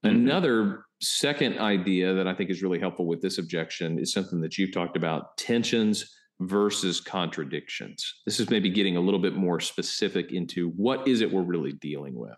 Mm-hmm. 0.05 0.15
Another 0.15 0.85
second 1.01 1.59
idea 1.59 2.13
that 2.13 2.27
I 2.29 2.35
think 2.35 2.51
is 2.51 2.63
really 2.63 2.81
helpful 2.81 3.07
with 3.07 3.23
this 3.23 3.39
objection 3.39 3.99
is 3.99 4.13
something 4.13 4.43
that 4.43 4.59
you've 4.59 4.75
talked 4.75 4.97
about 4.97 5.39
tensions 5.39 6.15
versus 6.41 7.01
contradictions. 7.01 8.21
This 8.25 8.39
is 8.39 8.51
maybe 8.51 8.71
getting 8.71 8.97
a 8.97 9.01
little 9.01 9.21
bit 9.21 9.35
more 9.35 9.61
specific 9.61 10.33
into 10.33 10.71
what 10.71 11.09
is 11.09 11.21
it 11.21 11.33
we're 11.33 11.43
really 11.43 11.73
dealing 11.73 12.15
with. 12.15 12.37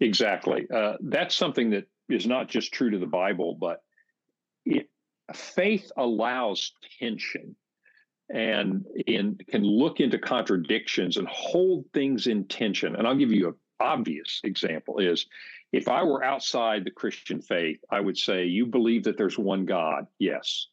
Exactly. 0.00 0.66
Uh, 0.74 0.94
that's 1.00 1.36
something 1.36 1.70
that 1.70 1.84
is 2.08 2.26
not 2.26 2.48
just 2.48 2.72
true 2.72 2.90
to 2.90 2.98
the 2.98 3.06
Bible, 3.06 3.56
but 3.58 3.82
it, 4.66 4.88
faith 5.32 5.90
allows 5.96 6.72
tension 6.98 7.54
and 8.28 8.84
in, 9.06 9.38
can 9.48 9.62
look 9.62 10.00
into 10.00 10.18
contradictions 10.18 11.16
and 11.16 11.28
hold 11.28 11.84
things 11.92 12.26
in 12.26 12.46
tension. 12.48 12.96
And 12.96 13.06
I'll 13.06 13.16
give 13.16 13.32
you 13.32 13.48
an 13.48 13.54
obvious 13.78 14.40
example 14.42 14.98
is 14.98 15.26
if 15.72 15.88
I 15.88 16.02
were 16.02 16.24
outside 16.24 16.84
the 16.84 16.90
Christian 16.90 17.40
faith, 17.40 17.78
I 17.90 18.00
would 18.00 18.18
say, 18.18 18.46
You 18.46 18.66
believe 18.66 19.04
that 19.04 19.16
there's 19.16 19.38
one 19.38 19.64
God? 19.64 20.06
Yes 20.18 20.68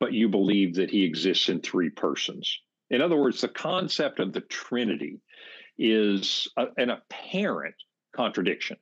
but 0.00 0.12
you 0.12 0.28
believe 0.28 0.74
that 0.74 0.90
he 0.90 1.04
exists 1.04 1.48
in 1.48 1.60
three 1.60 1.90
persons. 1.90 2.60
In 2.90 3.00
other 3.00 3.16
words, 3.16 3.40
the 3.40 3.48
concept 3.48 4.20
of 4.20 4.32
the 4.32 4.40
Trinity 4.42 5.20
is 5.78 6.48
a, 6.56 6.66
an 6.76 6.90
apparent 6.90 7.74
contradiction. 8.14 8.76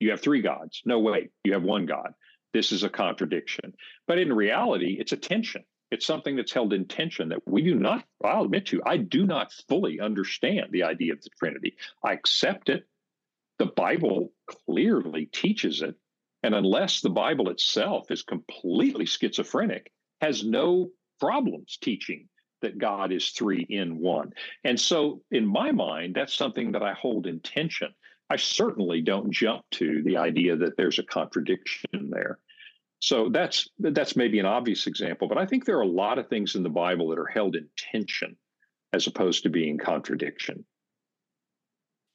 You 0.00 0.10
have 0.10 0.20
three 0.20 0.42
gods. 0.42 0.82
No, 0.84 0.98
wait, 0.98 1.30
you 1.44 1.52
have 1.52 1.62
one 1.62 1.86
God. 1.86 2.12
This 2.52 2.72
is 2.72 2.84
a 2.84 2.88
contradiction. 2.88 3.74
But 4.06 4.18
in 4.18 4.32
reality, 4.32 4.96
it's 4.98 5.12
a 5.12 5.16
tension. 5.16 5.64
It's 5.90 6.06
something 6.06 6.36
that's 6.36 6.52
held 6.52 6.72
in 6.72 6.86
tension 6.86 7.28
that 7.28 7.46
we 7.46 7.62
do 7.62 7.76
not, 7.76 8.04
I'll 8.24 8.44
admit 8.44 8.66
to, 8.66 8.82
I 8.84 8.96
do 8.96 9.24
not 9.24 9.52
fully 9.68 10.00
understand 10.00 10.66
the 10.70 10.82
idea 10.82 11.12
of 11.12 11.22
the 11.22 11.30
Trinity. 11.38 11.76
I 12.02 12.12
accept 12.12 12.68
it. 12.68 12.86
The 13.58 13.66
Bible 13.66 14.32
clearly 14.66 15.26
teaches 15.26 15.82
it. 15.82 15.94
And 16.42 16.54
unless 16.54 17.00
the 17.00 17.10
Bible 17.10 17.48
itself 17.50 18.10
is 18.10 18.22
completely 18.22 19.06
schizophrenic, 19.06 19.90
has 20.20 20.44
no 20.44 20.90
problems 21.20 21.78
teaching 21.80 22.28
that 22.62 22.78
God 22.78 23.12
is 23.12 23.30
three 23.30 23.66
in 23.68 23.98
one. 23.98 24.32
And 24.64 24.78
so, 24.80 25.22
in 25.30 25.46
my 25.46 25.72
mind, 25.72 26.14
that's 26.14 26.34
something 26.34 26.72
that 26.72 26.82
I 26.82 26.94
hold 26.94 27.26
in 27.26 27.40
tension. 27.40 27.94
I 28.30 28.36
certainly 28.36 29.02
don't 29.02 29.30
jump 29.30 29.62
to 29.72 30.02
the 30.02 30.16
idea 30.16 30.56
that 30.56 30.76
there's 30.76 30.98
a 30.98 31.04
contradiction 31.04 32.10
there. 32.10 32.38
So 32.98 33.28
that's 33.28 33.68
that's 33.78 34.16
maybe 34.16 34.38
an 34.38 34.46
obvious 34.46 34.86
example, 34.86 35.28
but 35.28 35.38
I 35.38 35.46
think 35.46 35.64
there 35.64 35.76
are 35.76 35.82
a 35.82 35.86
lot 35.86 36.18
of 36.18 36.28
things 36.28 36.54
in 36.54 36.62
the 36.62 36.70
Bible 36.70 37.08
that 37.08 37.18
are 37.18 37.26
held 37.26 37.54
in 37.54 37.68
tension 37.76 38.36
as 38.92 39.06
opposed 39.06 39.42
to 39.42 39.50
being 39.50 39.76
contradiction. 39.76 40.64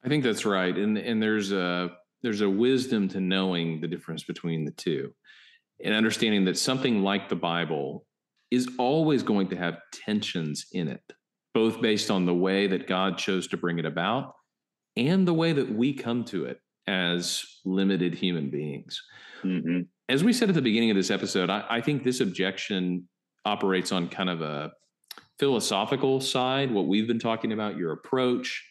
I 0.04 0.10
think 0.10 0.24
that's 0.24 0.46
right, 0.46 0.76
and 0.76 0.98
and 0.98 1.22
there's 1.22 1.52
a 1.52 1.92
there's 2.24 2.42
a 2.42 2.50
wisdom 2.50 3.08
to 3.10 3.22
knowing 3.22 3.80
the 3.80 3.88
difference 3.88 4.24
between 4.24 4.66
the 4.66 4.72
two 4.72 5.14
and 5.84 5.94
understanding 5.94 6.46
that 6.46 6.58
something 6.58 7.02
like 7.02 7.30
the 7.30 7.36
Bible 7.36 8.06
is 8.50 8.70
always 8.78 9.24
going 9.24 9.48
to 9.50 9.56
have 9.56 9.80
tensions 10.06 10.66
in 10.74 10.88
it, 10.88 11.04
both 11.54 11.82
based 11.82 12.12
on 12.12 12.26
the 12.26 12.34
way 12.34 12.68
that 12.68 12.88
God 12.88 13.18
chose 13.18 13.48
to 13.48 13.58
bring 13.58 13.80
it 13.80 13.86
about 13.86 14.34
and 14.98 15.28
the 15.28 15.34
way 15.34 15.54
that 15.54 15.74
we 15.74 15.94
come 15.94 16.26
to 16.26 16.46
it 16.46 16.60
as 16.88 17.46
limited 17.66 18.14
human 18.14 18.50
beings. 18.50 19.02
Mm-hmm. 19.44 19.82
As 20.10 20.24
we 20.24 20.34
said 20.34 20.50
at 20.50 20.56
the 20.56 20.62
beginning 20.62 20.92
of 20.92 20.98
this 20.98 21.12
episode, 21.12 21.50
I, 21.50 21.64
I 21.70 21.82
think 21.82 22.04
this 22.04 22.20
objection 22.20 23.08
operates 23.46 23.92
on 23.92 24.10
kind 24.10 24.30
of 24.30 24.42
a 24.42 24.72
philosophical 25.40 26.20
side, 26.20 26.72
what 26.72 26.88
we've 26.88 27.08
been 27.08 27.20
talking 27.20 27.54
about, 27.54 27.78
your 27.78 27.94
approach, 27.94 28.64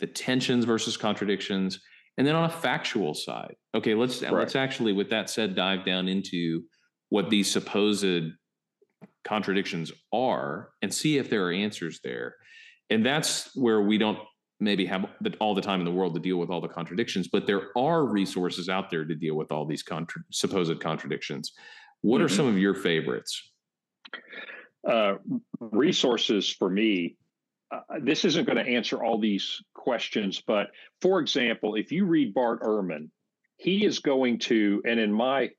the 0.00 0.06
tensions 0.06 0.64
versus 0.64 0.96
contradictions 0.96 1.80
and 2.18 2.26
then 2.26 2.34
on 2.34 2.44
a 2.44 2.52
factual 2.52 3.14
side 3.14 3.54
okay 3.74 3.94
let's 3.94 4.22
right. 4.22 4.32
let's 4.32 4.56
actually 4.56 4.92
with 4.92 5.08
that 5.08 5.30
said 5.30 5.54
dive 5.54 5.86
down 5.86 6.08
into 6.08 6.62
what 7.08 7.30
these 7.30 7.50
supposed 7.50 8.32
contradictions 9.24 9.90
are 10.12 10.70
and 10.82 10.92
see 10.92 11.16
if 11.16 11.30
there 11.30 11.46
are 11.46 11.52
answers 11.52 12.00
there 12.04 12.34
and 12.90 13.06
that's 13.06 13.50
where 13.54 13.80
we 13.80 13.96
don't 13.96 14.18
maybe 14.60 14.84
have 14.84 15.06
all 15.38 15.54
the 15.54 15.62
time 15.62 15.80
in 15.80 15.84
the 15.84 15.92
world 15.92 16.14
to 16.14 16.20
deal 16.20 16.36
with 16.36 16.50
all 16.50 16.60
the 16.60 16.68
contradictions 16.68 17.28
but 17.28 17.46
there 17.46 17.68
are 17.76 18.04
resources 18.04 18.68
out 18.68 18.90
there 18.90 19.04
to 19.04 19.14
deal 19.14 19.36
with 19.36 19.52
all 19.52 19.64
these 19.64 19.82
contra- 19.82 20.22
supposed 20.30 20.80
contradictions 20.80 21.52
what 22.00 22.18
mm-hmm. 22.18 22.26
are 22.26 22.28
some 22.28 22.46
of 22.46 22.58
your 22.58 22.74
favorites 22.74 23.52
uh, 24.88 25.14
resources 25.60 26.48
for 26.50 26.70
me 26.70 27.16
uh, 27.70 27.80
this 28.00 28.24
isn't 28.24 28.46
going 28.46 28.64
to 28.64 28.70
answer 28.70 29.02
all 29.02 29.18
these 29.18 29.62
questions, 29.74 30.42
but 30.46 30.68
for 31.00 31.20
example, 31.20 31.74
if 31.74 31.92
you 31.92 32.06
read 32.06 32.34
Bart 32.34 32.62
Ehrman, 32.62 33.10
he 33.56 33.84
is 33.84 33.98
going 33.98 34.38
to, 34.38 34.80
and 34.84 34.98
in 34.98 35.12
my 35.12 35.50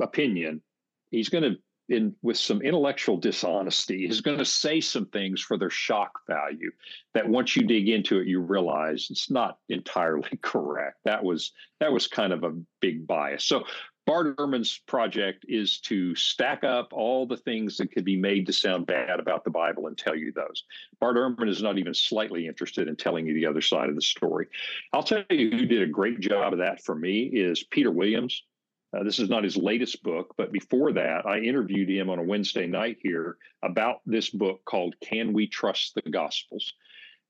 opinion, 0.00 0.62
he's 1.10 1.28
going 1.28 1.44
to, 1.44 1.56
in 1.88 2.14
with 2.22 2.36
some 2.36 2.62
intellectual 2.62 3.16
dishonesty, 3.16 4.06
is 4.06 4.20
going 4.20 4.38
to 4.38 4.44
say 4.44 4.80
some 4.80 5.06
things 5.06 5.40
for 5.40 5.58
their 5.58 5.70
shock 5.70 6.12
value 6.28 6.70
that 7.14 7.28
once 7.28 7.56
you 7.56 7.66
dig 7.66 7.88
into 7.88 8.20
it, 8.20 8.28
you 8.28 8.40
realize 8.40 9.08
it's 9.10 9.28
not 9.28 9.58
entirely 9.68 10.30
correct. 10.42 10.98
That 11.04 11.24
was 11.24 11.52
that 11.80 11.92
was 11.92 12.06
kind 12.06 12.32
of 12.32 12.44
a 12.44 12.52
big 12.80 13.08
bias. 13.08 13.44
So 13.44 13.64
Bart 14.10 14.36
Ehrman's 14.38 14.76
project 14.88 15.44
is 15.48 15.78
to 15.82 16.16
stack 16.16 16.64
up 16.64 16.92
all 16.92 17.28
the 17.28 17.36
things 17.36 17.76
that 17.76 17.92
could 17.92 18.04
be 18.04 18.16
made 18.16 18.44
to 18.46 18.52
sound 18.52 18.86
bad 18.86 19.20
about 19.20 19.44
the 19.44 19.50
Bible 19.50 19.86
and 19.86 19.96
tell 19.96 20.16
you 20.16 20.32
those. 20.32 20.64
Bart 20.98 21.14
Ehrman 21.14 21.48
is 21.48 21.62
not 21.62 21.78
even 21.78 21.94
slightly 21.94 22.48
interested 22.48 22.88
in 22.88 22.96
telling 22.96 23.24
you 23.24 23.34
the 23.34 23.46
other 23.46 23.60
side 23.60 23.88
of 23.88 23.94
the 23.94 24.02
story. 24.02 24.48
I'll 24.92 25.04
tell 25.04 25.22
you 25.30 25.50
who 25.52 25.64
did 25.64 25.82
a 25.82 25.86
great 25.86 26.18
job 26.18 26.52
of 26.52 26.58
that 26.58 26.82
for 26.82 26.96
me 26.96 27.22
is 27.22 27.62
Peter 27.62 27.92
Williams. 27.92 28.42
Uh, 28.92 29.04
this 29.04 29.20
is 29.20 29.30
not 29.30 29.44
his 29.44 29.56
latest 29.56 30.02
book, 30.02 30.34
but 30.36 30.50
before 30.50 30.92
that, 30.94 31.24
I 31.24 31.38
interviewed 31.38 31.88
him 31.88 32.10
on 32.10 32.18
a 32.18 32.24
Wednesday 32.24 32.66
night 32.66 32.96
here 33.00 33.36
about 33.62 34.00
this 34.06 34.28
book 34.28 34.64
called 34.64 34.96
Can 35.00 35.32
We 35.32 35.46
Trust 35.46 35.94
the 35.94 36.10
Gospels? 36.10 36.72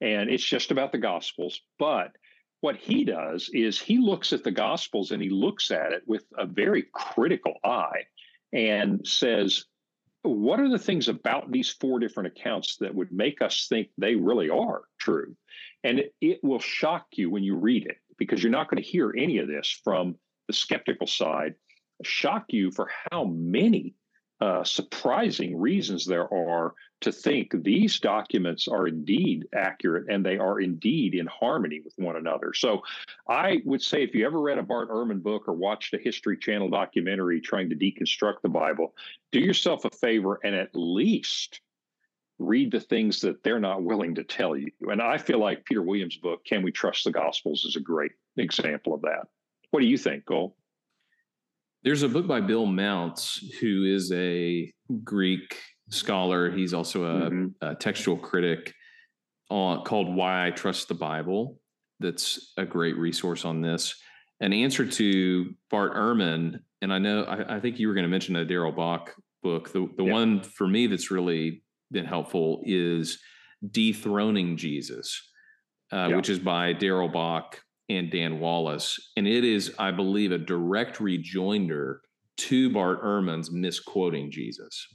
And 0.01 0.31
it's 0.31 0.43
just 0.43 0.71
about 0.71 0.93
the 0.93 0.99
Gospels, 0.99 1.61
but 1.79 2.13
what 2.61 2.77
he 2.77 3.05
does 3.05 3.51
is 3.53 3.81
he 3.81 3.99
looks 3.99 4.33
at 4.33 4.45
the 4.45 4.51
gospels 4.51 5.11
and 5.11 5.23
he 5.23 5.31
looks 5.31 5.71
at 5.71 5.93
it 5.93 6.03
with 6.07 6.25
a 6.37 6.47
very 6.47 6.85
critical 6.93 7.55
eye 7.65 8.05
and 8.53 9.07
says 9.07 9.65
what 10.23 10.61
are 10.61 10.69
the 10.69 10.79
things 10.79 11.09
about 11.09 11.51
these 11.51 11.71
four 11.71 11.99
different 11.99 12.27
accounts 12.27 12.77
that 12.77 12.95
would 12.95 13.11
make 13.11 13.41
us 13.41 13.67
think 13.69 13.89
they 13.97 14.15
really 14.17 14.51
are 14.51 14.83
true? 14.99 15.35
And 15.83 16.01
it, 16.01 16.15
it 16.21 16.41
will 16.43 16.59
shock 16.59 17.07
you 17.13 17.31
when 17.31 17.43
you 17.43 17.57
read 17.57 17.87
it 17.87 17.97
because 18.19 18.43
you're 18.43 18.53
not 18.53 18.69
going 18.69 18.83
to 18.83 18.89
hear 18.89 19.15
any 19.17 19.39
of 19.39 19.49
this 19.49 19.81
from 19.83 20.17
the 20.47 20.53
skeptical 20.53 21.07
side 21.07 21.55
shock 22.03 22.47
you 22.49 22.71
for 22.71 22.91
how 23.11 23.25
many 23.25 23.95
uh, 24.41 24.65
surprising 24.65 25.59
reasons 25.59 26.07
there 26.07 26.33
are 26.33 26.75
to 27.01 27.13
think 27.13 27.53
these 27.63 27.99
documents 28.01 28.69
are 28.69 28.87
indeed 28.87 29.47
accurate 29.55 30.07
and 30.11 30.25
they 30.25 30.39
are 30.39 30.61
indeed 30.61 31.15
in 31.15 31.27
harmony 31.27 31.81
with 31.85 31.95
one 31.97 32.17
another. 32.17 32.53
So 32.55 32.83
I 33.29 33.61
would 33.65 33.83
say 33.83 34.03
if 34.03 34.15
you 34.15 34.27
ever 34.27 34.41
read 34.41 34.59
a 34.59 34.63
Bart 34.63 34.91
Ehrman 34.91 35.23
book 35.23 35.47
or 35.47 35.55
watched 35.55 35.95
a 35.95 35.99
History 35.99 36.37
Channel 36.37 36.71
documentary 36.71 37.41
trying 37.41 37.71
to 37.71 37.77
deconstruct 37.77 38.43
the 38.43 38.49
Bible, 38.49 38.95
do 39.33 39.41
yourself 39.41 39.85
a 39.85 39.91
favor 39.91 40.41
and 40.43 40.55
at 40.55 40.71
least 40.75 41.61
read 42.39 42.73
the 42.73 42.81
things 42.81 43.21
that 43.21 43.43
they're 43.43 43.61
not 43.61 43.83
willing 43.83 44.15
to 44.15 44.25
tell 44.25 44.57
you. 44.57 44.71
And 44.89 45.03
I 45.03 45.19
feel 45.19 45.39
like 45.39 45.67
Peter 45.67 45.83
Williams' 45.83 46.17
book, 46.17 46.45
Can 46.45 46.63
We 46.63 46.73
Trust 46.73 47.05
the 47.05 47.11
Gospels, 47.11 47.67
is 47.67 47.77
a 47.77 47.81
great 47.81 48.13
example 48.39 48.95
of 48.95 49.03
that. 49.03 49.29
What 49.71 49.81
do 49.81 49.87
you 49.87 49.99
think, 49.99 50.25
Cole? 50.25 50.57
There's 51.83 52.03
a 52.03 52.09
book 52.09 52.27
by 52.27 52.41
Bill 52.43 52.67
Mounce, 52.67 53.43
who 53.61 53.85
is 53.85 54.13
a 54.13 54.71
Greek 55.03 55.57
scholar. 55.89 56.51
He's 56.51 56.75
also 56.75 57.05
a, 57.05 57.31
mm-hmm. 57.31 57.47
a 57.63 57.75
textual 57.75 58.19
critic 58.19 58.75
on, 59.49 59.85
called 59.85 60.15
Why 60.15 60.47
I 60.47 60.51
Trust 60.51 60.89
the 60.89 60.95
Bible. 60.95 61.59
That's 61.99 62.53
a 62.59 62.67
great 62.67 62.97
resource 62.99 63.45
on 63.45 63.63
this. 63.63 63.95
An 64.41 64.53
answer 64.53 64.87
to 64.87 65.55
Bart 65.71 65.95
Ehrman, 65.95 66.61
and 66.83 66.93
I 66.93 66.99
know 66.99 67.25
I, 67.25 67.57
I 67.57 67.61
think 67.61 67.79
you 67.79 67.89
were 67.89 67.95
going 67.95 68.05
to 68.05 68.11
mention 68.11 68.37
a 68.37 68.45
Darrell 68.45 68.73
Bock 68.73 69.15
book. 69.43 69.73
The 69.73 69.89
the 69.97 70.05
yeah. 70.05 70.13
one 70.13 70.43
for 70.43 70.67
me 70.67 70.87
that's 70.87 71.11
really 71.11 71.63
been 71.91 72.07
helpful 72.07 72.63
is 72.65 73.19
Dethroning 73.71 74.57
Jesus, 74.57 75.31
uh, 75.93 76.09
yeah. 76.11 76.17
which 76.17 76.31
is 76.31 76.39
by 76.39 76.73
Darrell 76.73 77.09
Bock 77.09 77.61
and 77.91 78.09
Dan 78.09 78.39
Wallace. 78.39 79.11
And 79.17 79.27
it 79.27 79.45
is, 79.45 79.75
I 79.79 79.91
believe, 79.91 80.31
a 80.31 80.39
direct 80.39 81.01
rejoinder 81.01 82.03
to 82.37 82.71
Bart 82.71 83.03
Ehrman's 83.03 83.51
misquoting 83.51 84.31
Jesus. 84.31 84.87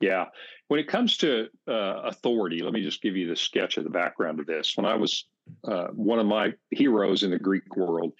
Yeah. 0.00 0.26
When 0.68 0.78
it 0.78 0.86
comes 0.86 1.16
to 1.18 1.48
uh, 1.68 2.02
authority, 2.04 2.62
let 2.62 2.72
me 2.72 2.82
just 2.82 3.02
give 3.02 3.16
you 3.16 3.28
the 3.28 3.34
sketch 3.34 3.76
of 3.76 3.84
the 3.84 3.90
background 3.90 4.38
of 4.38 4.46
this. 4.46 4.76
When 4.76 4.86
I 4.86 4.94
was 4.94 5.26
uh, 5.64 5.88
one 5.88 6.20
of 6.20 6.26
my 6.26 6.52
heroes 6.70 7.24
in 7.24 7.32
the 7.32 7.38
Greek 7.38 7.76
world, 7.76 8.12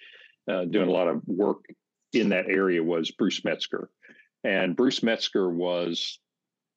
uh, 0.51 0.65
doing 0.65 0.89
a 0.89 0.91
lot 0.91 1.07
of 1.07 1.21
work 1.25 1.63
in 2.11 2.27
that 2.29 2.49
area 2.49 2.83
was 2.83 3.11
Bruce 3.11 3.45
Metzger. 3.45 3.89
And 4.43 4.75
Bruce 4.75 5.01
Metzger 5.01 5.49
was 5.49 6.19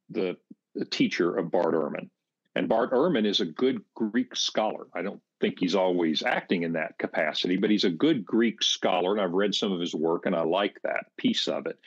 the, 0.09 0.37
the 0.77 0.85
teacher 0.85 1.37
of 1.37 1.51
Bart 1.51 1.75
Ehrman. 1.75 2.11
And 2.55 2.69
Bart 2.69 2.93
Ehrman 2.93 3.27
is 3.27 3.41
a 3.41 3.47
good 3.47 3.83
Greek 3.95 4.37
scholar. 4.37 4.87
I 4.95 5.03
don't 5.03 5.21
think 5.41 5.59
he's 5.59 5.75
always 5.75 6.23
acting 6.23 6.63
in 6.63 6.73
that 6.75 6.99
capacity, 6.99 7.57
but 7.57 7.71
he's 7.71 7.85
a 7.85 7.91
good 7.91 8.25
Greek 8.25 8.63
scholar. 8.63 9.13
And 9.13 9.21
I've 9.21 9.33
read 9.33 9.55
some 9.55 9.73
of 9.73 9.81
his 9.81 9.95
work 9.95 10.27
and 10.27 10.37
I 10.37 10.43
like 10.43 10.81
that 10.83 11.07
piece 11.17 11.49
of 11.49 11.67
it. 11.67 11.79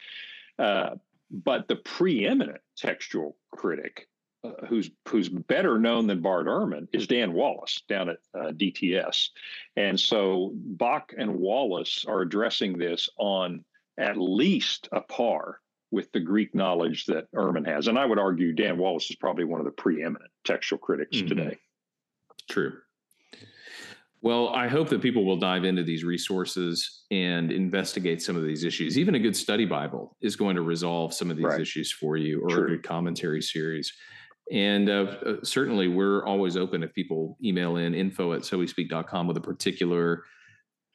Uh, 0.60 0.95
but 1.32 1.67
the 1.67 1.75
preeminent 1.77 2.62
textual 2.75 3.38
critic, 3.51 4.08
uh, 4.43 4.65
who's 4.67 4.89
who's 5.08 5.30
better 5.30 5.77
known 5.77 6.08
than 6.08 6.21
Bart 6.21 6.47
Ehrman, 6.47 6.88
is 6.91 7.08
Dan 7.08 7.34
Wallace 7.34 7.82
down 7.88 8.10
at 8.10 8.17
uh, 8.34 8.51
DTS. 8.51 9.30
And 9.75 9.99
so 9.99 10.51
Bock 10.53 11.13
and 11.17 11.36
Wallace 11.36 12.06
are 12.08 12.21
addressing 12.21 12.77
this 12.77 13.10
on 13.17 13.63
at 13.97 14.17
least 14.17 14.89
a 14.91 15.01
par 15.01 15.60
with 15.91 16.12
the 16.12 16.19
Greek 16.19 16.54
knowledge 16.54 17.06
that 17.06 17.32
Ehrman 17.34 17.65
has. 17.65 17.88
And 17.88 17.97
I 17.97 18.06
would 18.06 18.19
argue 18.19 18.54
Dan 18.54 18.78
Wallace 18.78 19.10
is 19.10 19.15
probably 19.15 19.45
one 19.45 19.60
of 19.60 19.65
the 19.65 19.71
preeminent 19.71 20.32
textual 20.43 20.80
critics 20.80 21.17
mm-hmm. 21.17 21.28
today. 21.28 21.58
True. 22.50 22.73
Well, 24.21 24.50
I 24.50 24.67
hope 24.67 24.89
that 24.89 25.02
people 25.02 25.26
will 25.26 25.38
dive 25.38 25.63
into 25.63 25.84
these 25.84 26.04
resources 26.04 27.04
and 27.12 27.52
investigate 27.52 28.21
some 28.21 28.36
of 28.36 28.43
these 28.43 28.63
issues. 28.63 28.97
Even 28.97 29.15
a 29.15 29.19
good 29.19 29.36
study 29.36 29.65
Bible 29.65 30.17
is 30.21 30.36
going 30.36 30.56
to 30.56 30.63
resolve 30.63 31.13
some 31.13 31.30
of 31.30 31.38
these 31.38 31.45
right. 31.45 31.62
issues 31.62 31.91
for 31.91 32.17
you, 32.17 32.41
or 32.41 32.50
True. 32.50 32.65
a 32.65 32.67
good 32.69 32.84
commentary 32.84 33.41
series. 33.41 33.93
And 34.52 34.89
uh, 34.89 35.15
uh, 35.26 35.34
certainly, 35.43 35.88
we're 35.88 36.26
always 36.26 36.58
open 36.58 36.82
if 36.82 36.93
people 36.93 37.38
email 37.43 37.78
in 37.78 37.93
info 37.93 38.34
at 38.34 38.41
sowespeak.com 38.41 39.28
with 39.28 39.38
a 39.38 39.41
particular 39.41 40.23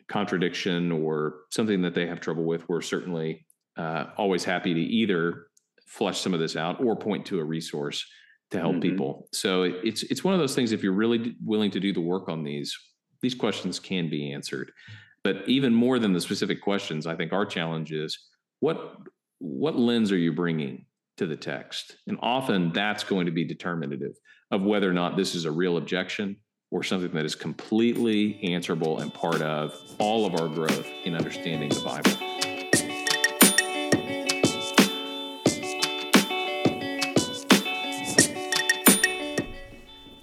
contradiction 0.08 0.90
or 0.90 1.36
something 1.50 1.80
that 1.82 1.94
they 1.94 2.06
have 2.06 2.20
trouble 2.20 2.44
with. 2.44 2.68
We're 2.68 2.80
certainly 2.80 3.46
uh, 3.76 4.06
always 4.16 4.44
happy 4.44 4.74
to 4.74 4.80
either 4.80 5.46
flesh 5.86 6.20
some 6.20 6.34
of 6.34 6.40
this 6.40 6.56
out 6.56 6.82
or 6.82 6.96
point 6.96 7.26
to 7.26 7.38
a 7.40 7.44
resource 7.44 8.04
to 8.50 8.58
help 8.58 8.72
mm-hmm. 8.72 8.80
people. 8.80 9.28
So 9.32 9.62
it's 9.62 10.02
it's 10.04 10.24
one 10.24 10.34
of 10.34 10.40
those 10.40 10.54
things. 10.54 10.72
If 10.72 10.82
you're 10.82 10.92
really 10.92 11.36
willing 11.44 11.70
to 11.72 11.80
do 11.80 11.92
the 11.92 12.00
work 12.00 12.28
on 12.28 12.44
these, 12.44 12.76
these 13.20 13.34
questions 13.34 13.78
can 13.78 14.08
be 14.08 14.32
answered. 14.32 14.72
But 15.24 15.48
even 15.48 15.72
more 15.72 15.98
than 15.98 16.12
the 16.12 16.20
specific 16.20 16.60
questions, 16.60 17.06
I 17.06 17.14
think 17.14 17.32
our 17.32 17.46
challenge 17.46 17.92
is 17.92 18.18
what 18.60 18.96
what 19.38 19.76
lens 19.76 20.12
are 20.12 20.18
you 20.18 20.32
bringing 20.32 20.86
to 21.16 21.26
the 21.26 21.36
text, 21.36 21.96
and 22.06 22.18
often 22.22 22.72
that's 22.72 23.04
going 23.04 23.26
to 23.26 23.32
be 23.32 23.44
determinative 23.44 24.12
of 24.50 24.62
whether 24.62 24.88
or 24.88 24.94
not 24.94 25.16
this 25.16 25.34
is 25.34 25.44
a 25.44 25.50
real 25.50 25.76
objection 25.76 26.36
or 26.70 26.82
something 26.82 27.12
that 27.12 27.24
is 27.24 27.34
completely 27.34 28.40
answerable 28.42 29.00
and 29.00 29.12
part 29.12 29.42
of 29.42 29.78
all 29.98 30.24
of 30.24 30.40
our 30.40 30.48
growth 30.48 30.88
in 31.04 31.14
understanding 31.14 31.68
the 31.68 31.80
Bible. 31.80 32.31